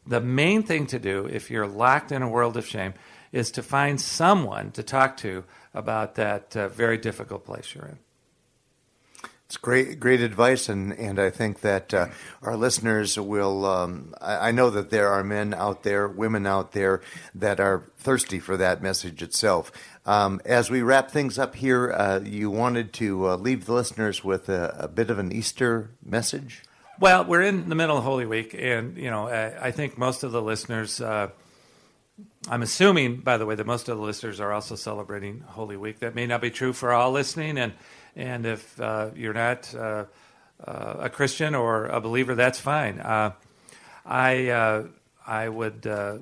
The 0.06 0.20
main 0.20 0.64
thing 0.64 0.88
to 0.88 1.00
do 1.00 1.26
if 1.26 1.50
you're 1.50 1.68
locked 1.68 2.12
in 2.12 2.22
a 2.22 2.30
world 2.30 2.58
of 2.58 2.66
shame 2.66 2.94
is 3.32 3.52
to 3.52 3.64
find 3.64 4.02
someone 4.02 4.72
to 4.72 4.84
talk 4.84 5.18
to 5.18 5.44
about 5.74 6.16
that 6.16 6.56
uh, 6.58 6.68
very 6.68 6.98
difficult 6.98 7.46
place 7.46 7.74
you're 7.74 7.86
in. 7.86 8.00
It's 9.52 9.58
great, 9.58 10.00
great 10.00 10.22
advice, 10.22 10.70
and, 10.70 10.94
and 10.94 11.20
I 11.20 11.30
think 11.30 11.60
that 11.60 11.94
uh, 11.94 12.08
our 12.42 12.56
listeners 12.56 13.20
will. 13.20 13.66
Um, 13.66 14.16
I, 14.22 14.48
I, 14.48 14.52
know 14.52 14.70
that 14.70 14.92
there 14.92 15.10
are 15.10 15.26
men 15.26 15.54
out 15.54 15.84
there, 15.84 16.08
women 16.08 16.48
out 16.48 16.72
there 16.72 17.02
that 17.36 17.60
are 17.60 17.84
thirsty 17.98 18.40
for 18.40 18.56
that 18.56 18.82
message 18.82 19.22
itself. 19.22 19.70
Um, 20.06 20.40
as 20.46 20.70
we 20.70 20.82
wrap 20.82 21.12
things 21.12 21.38
up 21.38 21.58
here, 21.58 21.92
uh, 21.92 22.22
you 22.24 22.50
wanted 22.50 22.94
to 22.94 23.28
uh, 23.28 23.36
leave 23.36 23.66
the 23.66 23.74
listeners 23.74 24.24
with 24.24 24.48
a, 24.48 24.74
a, 24.80 24.88
bit 24.88 25.10
of 25.10 25.20
an 25.20 25.34
Easter 25.34 25.90
message. 26.02 26.64
Well, 26.98 27.26
we're 27.26 27.42
in 27.42 27.68
the 27.68 27.76
middle 27.76 27.98
of 27.98 28.06
Holy 28.06 28.26
Week, 28.26 28.56
and 28.58 28.96
you 28.96 29.10
know, 29.10 29.28
I, 29.28 29.68
I 29.68 29.72
think 29.72 29.98
most 29.98 30.24
of 30.24 30.32
the 30.32 30.42
listeners. 30.42 31.02
I'm 32.50 32.64
assuming, 32.64 33.18
by 33.18 33.38
the 33.38 33.46
way, 33.46 33.56
that 33.56 33.68
most 33.68 33.88
of 33.88 33.98
the 33.98 34.04
listeners 34.04 34.40
are 34.40 34.52
also 34.52 34.76
celebrating 34.76 35.42
Holy 35.42 35.78
Week. 35.78 36.00
That 36.00 36.16
may 36.16 36.26
not 36.26 36.42
be 36.42 36.50
true 36.50 36.74
for 36.74 36.92
all 36.92 37.12
listening, 37.12 37.58
and 37.58 37.74
and 38.16 38.46
if 38.46 38.80
uh, 38.82 39.12
you're 39.16 39.34
not 39.34 39.74
uh, 39.76 40.06
uh, 40.66 40.96
a 41.00 41.10
Christian 41.10 41.56
or 41.56 41.86
a 41.86 42.02
believer, 42.02 42.36
that's 42.36 42.60
fine. 42.60 43.00
Uh, 43.00 43.34
I 44.06 44.50
uh, 44.50 44.84
I 45.26 45.50
would 45.50 45.86
uh, 45.86 46.18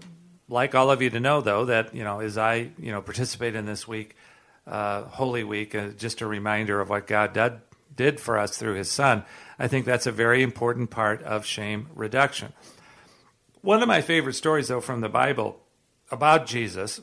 like 0.49 0.75
all 0.75 0.91
of 0.91 1.01
you 1.01 1.09
to 1.09 1.19
know, 1.19 1.41
though, 1.41 1.65
that 1.65 1.95
you 1.95 2.03
know 2.03 2.19
as 2.19 2.37
I 2.37 2.69
you 2.77 2.91
know 2.91 3.01
participate 3.01 3.55
in 3.55 3.65
this 3.65 3.87
week, 3.87 4.15
Holy 4.67 5.43
Week, 5.43 5.75
just 5.97 6.21
a 6.21 6.27
reminder 6.27 6.81
of 6.81 6.89
what 6.89 7.07
God 7.07 7.33
did 7.33 7.53
did 7.95 8.19
for 8.19 8.37
us 8.37 8.57
through 8.57 8.75
His 8.75 8.91
Son. 8.91 9.23
I 9.57 9.67
think 9.67 9.85
that's 9.85 10.05
a 10.05 10.11
very 10.11 10.43
important 10.43 10.89
part 10.89 11.23
of 11.23 11.45
shame 11.45 11.87
reduction. 11.95 12.53
One 13.61 13.81
of 13.81 13.87
my 13.87 14.01
favorite 14.01 14.33
stories, 14.33 14.69
though, 14.69 14.79
from 14.79 15.01
the 15.01 15.09
Bible 15.09 15.59
about 16.11 16.45
Jesus, 16.45 17.01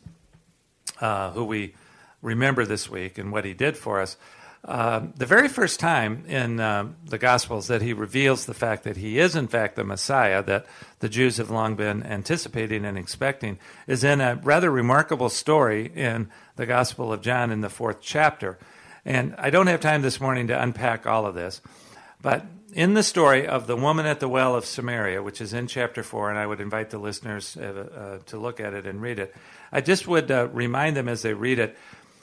who 1.00 1.44
we 1.44 1.74
remember 2.22 2.64
this 2.64 2.88
week 2.88 3.18
and 3.18 3.32
what 3.32 3.44
He 3.44 3.54
did 3.54 3.76
for 3.76 4.00
us 4.00 4.16
um, 4.68 5.12
the 5.16 5.26
very 5.26 5.46
first 5.46 5.78
time 5.78 6.24
in 6.26 6.58
uh, 6.58 6.88
the 7.04 7.18
Gospels 7.18 7.68
that 7.68 7.82
he 7.82 7.92
reveals 7.92 8.46
the 8.46 8.54
fact 8.54 8.82
that 8.82 8.96
he 8.96 9.20
is, 9.20 9.36
in 9.36 9.46
fact, 9.46 9.76
the 9.76 9.84
Messiah 9.84 10.42
that 10.42 10.66
the 10.98 11.08
Jews 11.08 11.36
have 11.36 11.50
long 11.50 11.76
been 11.76 12.02
anticipating 12.02 12.84
and 12.84 12.98
expecting 12.98 13.60
is 13.86 14.02
in 14.02 14.20
a 14.20 14.40
rather 14.42 14.68
remarkable 14.68 15.28
story 15.28 15.92
in 15.94 16.28
the 16.56 16.66
Gospel 16.66 17.12
of 17.12 17.22
John 17.22 17.52
in 17.52 17.60
the 17.60 17.70
fourth 17.70 18.00
chapter. 18.00 18.58
And 19.04 19.36
I 19.38 19.50
don't 19.50 19.68
have 19.68 19.80
time 19.80 20.02
this 20.02 20.20
morning 20.20 20.48
to 20.48 20.60
unpack 20.60 21.06
all 21.06 21.26
of 21.26 21.36
this, 21.36 21.60
but 22.20 22.44
in 22.72 22.94
the 22.94 23.02
story 23.02 23.46
of 23.46 23.66
the 23.66 23.76
woman 23.76 24.06
at 24.06 24.20
the 24.20 24.28
well 24.28 24.54
of 24.54 24.64
Samaria, 24.64 25.22
which 25.22 25.40
is 25.40 25.52
in 25.52 25.66
chapter 25.66 26.02
4, 26.02 26.30
and 26.30 26.38
I 26.38 26.46
would 26.46 26.60
invite 26.60 26.90
the 26.90 26.98
listeners 26.98 27.56
uh, 27.56 27.62
uh, 27.62 28.18
to 28.26 28.38
look 28.38 28.60
at 28.60 28.74
it 28.74 28.86
and 28.86 29.00
read 29.00 29.18
it, 29.18 29.34
I 29.72 29.80
just 29.80 30.06
would 30.06 30.30
uh, 30.30 30.48
remind 30.48 30.96
them 30.96 31.08
as 31.08 31.22
they 31.22 31.34
read 31.34 31.58
it 31.58 31.76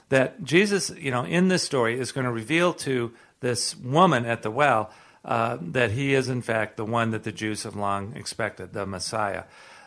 that 0.09 0.43
Jesus, 0.43 0.91
you 0.97 1.11
know, 1.11 1.23
in 1.23 1.47
this 1.47 1.63
story 1.63 1.99
is 1.99 2.11
going 2.11 2.25
to 2.25 2.31
reveal 2.31 2.73
to 2.73 3.13
this 3.39 3.75
woman 3.75 4.25
at 4.25 4.43
the 4.43 4.51
well 4.51 4.91
uh, 5.25 5.57
that 5.61 5.91
he 5.91 6.13
is, 6.13 6.29
in 6.29 6.41
fact, 6.41 6.77
the 6.77 6.85
one 6.85 7.11
that 7.11 7.23
the 7.23 7.31
Jews 7.31 7.63
have 7.63 7.75
long 7.75 8.15
expected, 8.15 8.73
the 8.73 8.85
Messiah. 8.85 9.43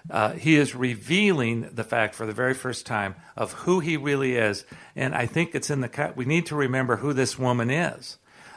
Uh, 0.08 0.32
he 0.32 0.56
is 0.56 0.74
revealing 0.74 1.68
the 1.72 1.84
fact 1.84 2.14
for 2.14 2.26
the 2.26 2.32
very 2.32 2.54
first 2.54 2.86
time 2.86 3.14
of 3.36 3.52
who 3.52 3.80
he 3.80 3.96
really 3.96 4.36
is. 4.36 4.64
And 4.94 5.14
I 5.14 5.26
think 5.26 5.54
it's 5.54 5.68
in 5.68 5.80
the, 5.80 6.12
we 6.14 6.24
need 6.24 6.46
to 6.46 6.56
remember 6.56 6.96
who 6.96 7.12
this 7.12 7.38
woman 7.38 7.70
is. 7.70 8.16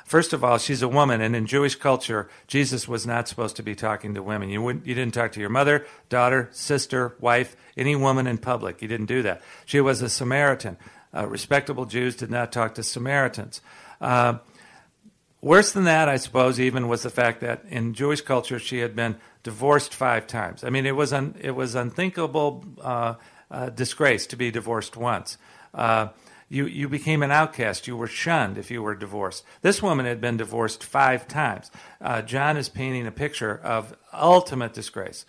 First 0.09 0.33
of 0.33 0.43
all, 0.43 0.57
she's 0.57 0.81
a 0.81 0.87
woman, 0.87 1.21
and 1.21 1.35
in 1.35 1.45
Jewish 1.45 1.75
culture, 1.75 2.27
Jesus 2.47 2.87
was 2.87 3.05
not 3.05 3.27
supposed 3.27 3.55
to 3.57 3.61
be 3.61 3.75
talking 3.75 4.15
to 4.15 4.23
women. 4.23 4.49
You, 4.49 4.59
wouldn't, 4.59 4.87
you 4.87 4.95
didn't 4.95 5.13
talk 5.13 5.33
to 5.33 5.39
your 5.39 5.51
mother, 5.51 5.85
daughter, 6.09 6.49
sister, 6.51 7.15
wife, 7.19 7.55
any 7.77 7.95
woman 7.95 8.25
in 8.25 8.39
public. 8.39 8.81
You 8.81 8.87
didn't 8.87 9.05
do 9.05 9.21
that. 9.21 9.43
She 9.67 9.79
was 9.79 10.01
a 10.01 10.09
Samaritan. 10.09 10.77
Uh, 11.13 11.27
respectable 11.27 11.85
Jews 11.85 12.15
did 12.15 12.31
not 12.31 12.51
talk 12.51 12.73
to 12.73 12.81
Samaritans. 12.81 13.61
Uh, 14.01 14.39
worse 15.41 15.73
than 15.73 15.83
that, 15.83 16.09
I 16.09 16.17
suppose, 16.17 16.59
even 16.59 16.87
was 16.87 17.03
the 17.03 17.11
fact 17.11 17.41
that 17.41 17.63
in 17.69 17.93
Jewish 17.93 18.21
culture 18.21 18.57
she 18.57 18.79
had 18.79 18.95
been 18.95 19.15
divorced 19.43 19.93
five 19.93 20.25
times. 20.25 20.63
I 20.63 20.71
mean, 20.71 20.87
it 20.87 20.95
was 20.95 21.13
un, 21.13 21.35
it 21.39 21.51
was 21.51 21.75
unthinkable 21.75 22.65
uh, 22.81 23.13
uh 23.51 23.69
disgrace 23.69 24.25
to 24.25 24.35
be 24.35 24.49
divorced 24.49 24.97
once. 24.97 25.37
You 26.49 26.65
you 26.65 26.89
became 26.89 27.21
an 27.21 27.31
outcast. 27.31 27.87
You 27.87 27.95
were 27.95 28.07
shunned 28.07 28.57
if 28.57 28.71
you 28.71 28.81
were 28.81 28.95
divorced. 28.95 29.45
This 29.61 29.81
woman 29.81 30.05
had 30.05 30.19
been 30.19 30.37
divorced 30.37 30.83
five 30.83 31.27
times. 31.27 31.69
Uh, 32.01 32.23
John 32.23 32.57
is 32.57 32.69
painting 32.69 33.05
a 33.05 33.11
picture 33.11 33.55
of 33.63 33.95
ultimate 34.11 34.73
disgrace. 34.73 35.25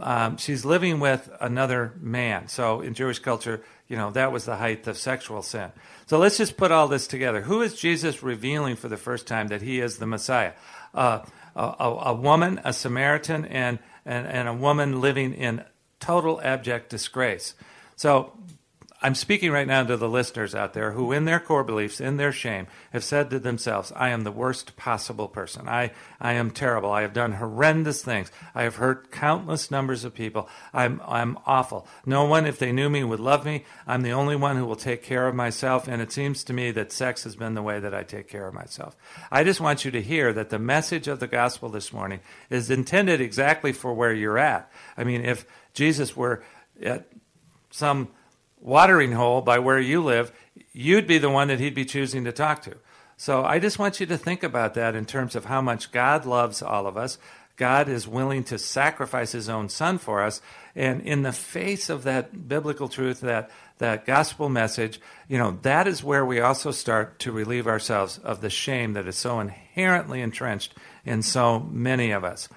Um, 0.00 0.36
she's 0.36 0.64
living 0.64 1.00
with 1.00 1.28
another 1.40 1.92
man. 2.00 2.46
So 2.46 2.80
in 2.80 2.94
Jewish 2.94 3.18
culture, 3.18 3.62
you 3.88 3.96
know, 3.96 4.12
that 4.12 4.30
was 4.30 4.44
the 4.44 4.56
height 4.56 4.86
of 4.86 4.96
sexual 4.96 5.42
sin. 5.42 5.72
So 6.06 6.18
let's 6.18 6.38
just 6.38 6.56
put 6.56 6.70
all 6.70 6.86
this 6.86 7.08
together. 7.08 7.42
Who 7.42 7.60
is 7.60 7.74
Jesus 7.74 8.22
revealing 8.22 8.76
for 8.76 8.88
the 8.88 8.96
first 8.96 9.26
time 9.26 9.48
that 9.48 9.62
he 9.62 9.80
is 9.80 9.98
the 9.98 10.06
Messiah? 10.06 10.52
Uh, 10.94 11.20
a, 11.56 11.84
a, 12.06 12.14
woman, 12.14 12.60
a 12.64 12.72
Samaritan, 12.72 13.44
and, 13.44 13.80
and, 14.04 14.26
and 14.26 14.48
a 14.48 14.54
woman 14.54 15.00
living 15.00 15.34
in 15.34 15.64
total 15.98 16.40
abject 16.40 16.88
disgrace. 16.88 17.54
So 17.96 18.32
I'm 19.02 19.14
speaking 19.14 19.50
right 19.50 19.66
now 19.66 19.82
to 19.84 19.96
the 19.96 20.10
listeners 20.10 20.54
out 20.54 20.74
there 20.74 20.92
who, 20.92 21.10
in 21.10 21.24
their 21.24 21.40
core 21.40 21.64
beliefs, 21.64 22.02
in 22.02 22.18
their 22.18 22.32
shame, 22.32 22.66
have 22.92 23.02
said 23.02 23.30
to 23.30 23.38
themselves, 23.38 23.92
I 23.96 24.10
am 24.10 24.24
the 24.24 24.30
worst 24.30 24.76
possible 24.76 25.26
person. 25.26 25.66
I, 25.68 25.92
I 26.20 26.34
am 26.34 26.50
terrible. 26.50 26.90
I 26.90 27.00
have 27.00 27.14
done 27.14 27.32
horrendous 27.32 28.02
things. 28.02 28.30
I 28.54 28.64
have 28.64 28.76
hurt 28.76 29.10
countless 29.10 29.70
numbers 29.70 30.04
of 30.04 30.12
people. 30.12 30.50
I'm, 30.74 31.00
I'm 31.06 31.38
awful. 31.46 31.88
No 32.04 32.26
one, 32.26 32.44
if 32.44 32.58
they 32.58 32.72
knew 32.72 32.90
me, 32.90 33.02
would 33.02 33.20
love 33.20 33.46
me. 33.46 33.64
I'm 33.86 34.02
the 34.02 34.12
only 34.12 34.36
one 34.36 34.56
who 34.56 34.66
will 34.66 34.76
take 34.76 35.02
care 35.02 35.26
of 35.26 35.34
myself, 35.34 35.88
and 35.88 36.02
it 36.02 36.12
seems 36.12 36.44
to 36.44 36.52
me 36.52 36.70
that 36.72 36.92
sex 36.92 37.24
has 37.24 37.36
been 37.36 37.54
the 37.54 37.62
way 37.62 37.80
that 37.80 37.94
I 37.94 38.02
take 38.02 38.28
care 38.28 38.46
of 38.46 38.52
myself. 38.52 38.98
I 39.32 39.44
just 39.44 39.62
want 39.62 39.82
you 39.82 39.90
to 39.92 40.02
hear 40.02 40.34
that 40.34 40.50
the 40.50 40.58
message 40.58 41.08
of 41.08 41.20
the 41.20 41.26
gospel 41.26 41.70
this 41.70 41.90
morning 41.90 42.20
is 42.50 42.70
intended 42.70 43.22
exactly 43.22 43.72
for 43.72 43.94
where 43.94 44.12
you're 44.12 44.38
at. 44.38 44.70
I 44.98 45.04
mean, 45.04 45.24
if 45.24 45.46
Jesus 45.72 46.14
were 46.14 46.42
at 46.82 47.06
some 47.70 48.08
watering 48.60 49.12
hole 49.12 49.40
by 49.40 49.58
where 49.58 49.78
you 49.78 50.02
live, 50.02 50.32
you'd 50.72 51.06
be 51.06 51.18
the 51.18 51.30
one 51.30 51.48
that 51.48 51.60
he'd 51.60 51.74
be 51.74 51.84
choosing 51.84 52.24
to 52.24 52.32
talk 52.32 52.62
to. 52.62 52.76
So 53.16 53.44
I 53.44 53.58
just 53.58 53.78
want 53.78 54.00
you 54.00 54.06
to 54.06 54.16
think 54.16 54.42
about 54.42 54.74
that 54.74 54.94
in 54.94 55.04
terms 55.04 55.36
of 55.36 55.44
how 55.44 55.60
much 55.60 55.92
God 55.92 56.24
loves 56.24 56.62
all 56.62 56.86
of 56.86 56.96
us. 56.96 57.18
God 57.56 57.90
is 57.90 58.08
willing 58.08 58.44
to 58.44 58.58
sacrifice 58.58 59.32
his 59.32 59.50
own 59.50 59.68
son 59.68 59.98
for 59.98 60.22
us. 60.22 60.40
And 60.74 61.02
in 61.02 61.20
the 61.20 61.32
face 61.32 61.90
of 61.90 62.04
that 62.04 62.48
biblical 62.48 62.88
truth, 62.88 63.20
that, 63.20 63.50
that 63.76 64.06
gospel 64.06 64.48
message, 64.48 64.98
you 65.28 65.36
know, 65.36 65.58
that 65.60 65.86
is 65.86 66.02
where 66.02 66.24
we 66.24 66.40
also 66.40 66.70
start 66.70 67.18
to 67.18 67.32
relieve 67.32 67.66
ourselves 67.66 68.16
of 68.16 68.40
the 68.40 68.48
shame 68.48 68.94
that 68.94 69.06
is 69.06 69.16
so 69.16 69.40
inherently 69.40 70.22
entrenched 70.22 70.74
in 71.04 71.20
so 71.20 71.60
many 71.60 72.12
of 72.12 72.24
us. 72.24 72.48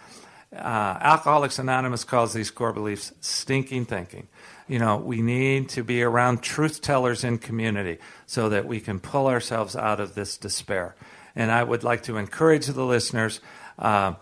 Uh, 0.56 0.98
Alcoholics 1.02 1.58
Anonymous 1.60 2.04
calls 2.04 2.34
these 2.34 2.52
core 2.52 2.74
beliefs 2.74 3.12
stinking 3.22 3.86
thinking 3.86 4.28
you 4.68 4.80
know, 4.80 4.98
we 4.98 5.22
need 5.22 5.70
to 5.70 5.84
be 5.84 6.02
around 6.04 6.42
truth 6.42 6.82
tellers 6.82 7.24
in 7.24 7.38
community 7.38 7.98
so 8.26 8.50
that 8.50 8.66
we 8.66 8.80
can 8.80 9.00
pull 9.00 9.28
ourselves 9.28 9.76
out 9.76 10.00
of 10.00 10.16
this 10.16 10.38
despair. 10.38 10.96
And 11.36 11.52
I 11.52 11.63
would 11.63 11.84
like 11.84 12.04
to 12.04 12.18
encourage 12.18 12.68
the 12.68 12.86
listeners 12.86 13.42
uh, 13.78 14.13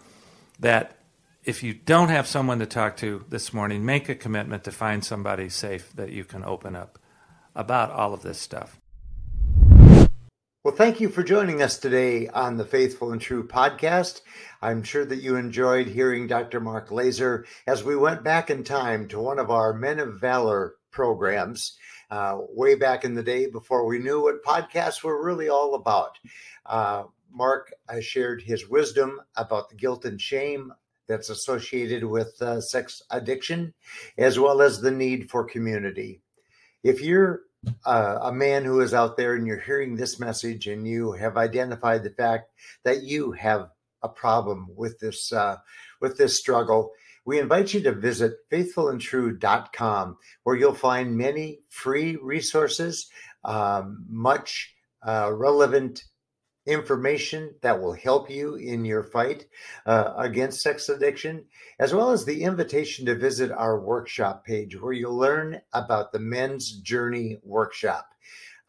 that 0.59 0.97
if 1.43 1.63
you 1.63 1.73
don't 1.73 2.09
have 2.09 2.27
someone 2.27 2.59
to 2.59 2.65
talk 2.65 2.97
to 2.97 3.25
this 3.29 3.53
morning, 3.53 3.85
make 3.85 4.09
a 4.09 4.15
commitment 4.15 4.63
to 4.63 4.71
find 4.71 5.03
somebody 5.03 5.49
safe 5.49 5.91
that 5.93 6.11
you 6.11 6.23
can 6.23 6.43
open 6.43 6.75
up 6.75 6.99
about 7.55 7.91
all 7.91 8.13
of 8.13 8.21
this 8.21 8.39
stuff. 8.39 8.80
Well, 10.63 10.75
thank 10.75 11.01
you 11.01 11.09
for 11.09 11.23
joining 11.23 11.63
us 11.63 11.79
today 11.79 12.27
on 12.27 12.57
the 12.57 12.65
Faithful 12.65 13.11
and 13.11 13.19
True 13.19 13.47
podcast. 13.47 14.21
I'm 14.61 14.83
sure 14.83 15.03
that 15.03 15.23
you 15.23 15.35
enjoyed 15.35 15.87
hearing 15.87 16.27
Dr. 16.27 16.59
Mark 16.59 16.91
Laaser 16.91 17.47
as 17.65 17.83
we 17.83 17.95
went 17.95 18.23
back 18.23 18.51
in 18.51 18.63
time 18.63 19.07
to 19.07 19.19
one 19.19 19.39
of 19.39 19.49
our 19.49 19.73
Men 19.73 19.99
of 19.99 20.19
Valor 20.19 20.75
programs 20.91 21.79
uh, 22.11 22.37
way 22.49 22.75
back 22.75 23.03
in 23.03 23.15
the 23.15 23.23
day 23.23 23.47
before 23.47 23.87
we 23.87 23.97
knew 23.97 24.21
what 24.21 24.43
podcasts 24.43 25.01
were 25.01 25.25
really 25.25 25.49
all 25.49 25.73
about. 25.73 26.19
Uh, 26.63 27.05
Mark 27.31 27.73
shared 27.99 28.43
his 28.43 28.69
wisdom 28.69 29.19
about 29.35 29.67
the 29.67 29.75
guilt 29.75 30.05
and 30.05 30.21
shame 30.21 30.71
that's 31.07 31.31
associated 31.31 32.03
with 32.03 32.39
uh, 32.39 32.61
sex 32.61 33.01
addiction, 33.09 33.73
as 34.15 34.37
well 34.37 34.61
as 34.61 34.79
the 34.79 34.91
need 34.91 35.27
for 35.27 35.43
community. 35.43 36.21
If 36.83 37.01
you're 37.01 37.41
uh, 37.85 38.19
a 38.21 38.31
man 38.31 38.63
who 38.63 38.79
is 38.81 38.93
out 38.93 39.17
there 39.17 39.35
and 39.35 39.45
you're 39.45 39.59
hearing 39.59 39.95
this 39.95 40.19
message 40.19 40.67
and 40.67 40.87
you 40.87 41.11
have 41.13 41.37
identified 41.37 42.03
the 42.03 42.09
fact 42.09 42.49
that 42.83 43.03
you 43.03 43.31
have 43.31 43.69
a 44.03 44.09
problem 44.09 44.67
with 44.75 44.99
this 44.99 45.31
uh, 45.31 45.57
with 45.99 46.17
this 46.17 46.37
struggle 46.37 46.91
we 47.25 47.39
invite 47.39 47.73
you 47.73 47.81
to 47.81 47.91
visit 47.91 48.33
faithfulandtrue.com 48.51 50.17
where 50.43 50.55
you'll 50.55 50.73
find 50.73 51.15
many 51.15 51.59
free 51.69 52.15
resources, 52.15 53.09
um, 53.45 54.05
much 54.09 54.73
uh, 55.05 55.31
relevant 55.31 56.05
information 56.65 57.55
that 57.61 57.81
will 57.81 57.93
help 57.93 58.29
you 58.29 58.55
in 58.55 58.85
your 58.85 59.03
fight 59.03 59.47
uh, 59.85 60.13
against 60.17 60.61
sex 60.61 60.89
addiction, 60.89 61.45
as 61.79 61.93
well 61.93 62.11
as 62.11 62.25
the 62.25 62.43
invitation 62.43 63.05
to 63.05 63.15
visit 63.15 63.51
our 63.51 63.79
workshop 63.79 64.45
page 64.45 64.79
where 64.79 64.93
you'll 64.93 65.17
learn 65.17 65.61
about 65.73 66.11
the 66.11 66.19
Men's 66.19 66.71
Journey 66.71 67.39
Workshop. 67.43 68.07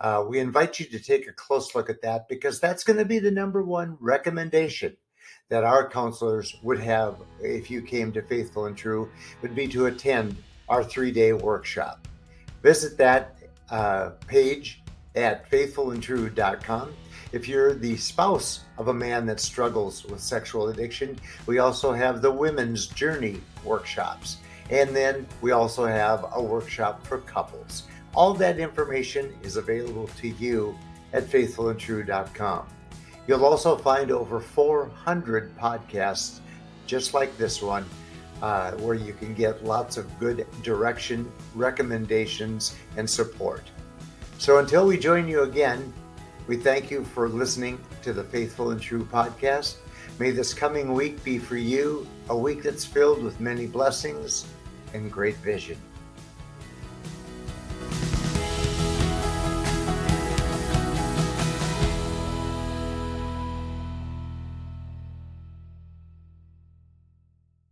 Uh, 0.01 0.25
we 0.27 0.41
invite 0.41 0.81
you 0.81 0.87
to 0.87 0.99
take 0.99 1.29
a 1.29 1.33
close 1.33 1.75
look 1.75 1.89
at 1.89 2.03
that 2.03 2.29
because 2.29 2.59
that's 2.59 2.83
going 2.83 2.99
to 2.99 3.05
be 3.05 3.19
the 3.19 3.31
number 3.31 3.63
one 3.63 3.97
recommendation 4.01 4.97
that 5.49 5.65
our 5.65 5.89
counselors 5.89 6.57
would 6.63 6.81
have 6.81 7.17
if 7.41 7.71
you 7.71 7.83
came 7.83 8.11
to 8.11 8.23
Faithful 8.23 8.67
and 8.67 8.77
True 8.77 9.11
would 9.43 9.55
be 9.55 9.69
to 9.69 9.87
attend 9.87 10.37
our 10.69 10.83
three 10.83 11.13
day 11.13 11.33
workshop. 11.33 12.09
Visit 12.63 12.97
that 12.97 13.37
uh, 13.71 14.11
page 14.27 14.83
at 15.15 15.51
faithfulandtrue.com. 15.51 16.95
If 17.33 17.49
you're 17.49 17.73
the 17.73 17.97
spouse 17.97 18.61
of 18.77 18.89
a 18.89 18.95
man 18.95 19.25
that 19.27 19.41
struggles 19.41 20.05
with 20.05 20.21
sexual 20.21 20.69
addiction, 20.69 21.19
we 21.47 21.61
also 21.61 21.91
have 21.93 22.21
the 22.21 22.31
Women's 22.31 22.87
Journey 22.87 23.41
workshops. 23.65 24.37
And 24.69 24.95
then 24.95 25.27
we 25.41 25.53
also 25.53 25.87
have 25.87 26.27
a 26.35 26.43
workshop 26.43 27.07
for 27.07 27.19
couples. 27.19 27.85
All 28.15 28.35
that 28.35 28.59
information 28.59 29.35
is 29.43 29.57
available 29.57 30.09
to 30.19 30.29
you 30.29 30.77
at 31.15 31.25
faithfulandtrue.com. 31.25 32.67
You'll 33.27 33.47
also 33.47 33.77
find 33.79 34.11
over 34.11 34.39
400 34.39 35.57
podcasts 35.57 36.41
just 36.87 37.15
like 37.15 37.35
this 37.39 37.63
one, 37.63 37.87
uh, 38.43 38.73
where 38.73 38.95
you 38.95 39.15
can 39.15 39.33
get 39.33 39.65
lots 39.65 39.97
of 39.97 40.19
good 40.19 40.47
direction, 40.63 41.33
recommendations, 41.55 42.77
and 42.99 43.09
support. 43.09 43.63
So 44.37 44.59
until 44.59 44.87
we 44.87 44.99
join 44.99 45.29
you 45.29 45.43
again, 45.43 45.93
we 46.47 46.57
thank 46.57 46.91
you 46.91 47.05
for 47.05 47.29
listening 47.29 47.79
to 48.03 48.13
the 48.13 48.25
Faithful 48.25 48.71
and 48.71 48.81
True 48.81 49.05
podcast. 49.05 49.77
May 50.19 50.31
this 50.31 50.53
coming 50.53 50.93
week 50.93 51.23
be 51.25 51.39
for 51.39 51.57
you 51.57 52.07
a 52.29 52.37
week 52.37 52.63
that's 52.63 52.85
filled 52.85 53.23
with 53.23 53.41
many 53.41 53.67
blessings 53.67 54.47
and 54.93 55.11
great 55.11 55.37
vision. 55.37 55.79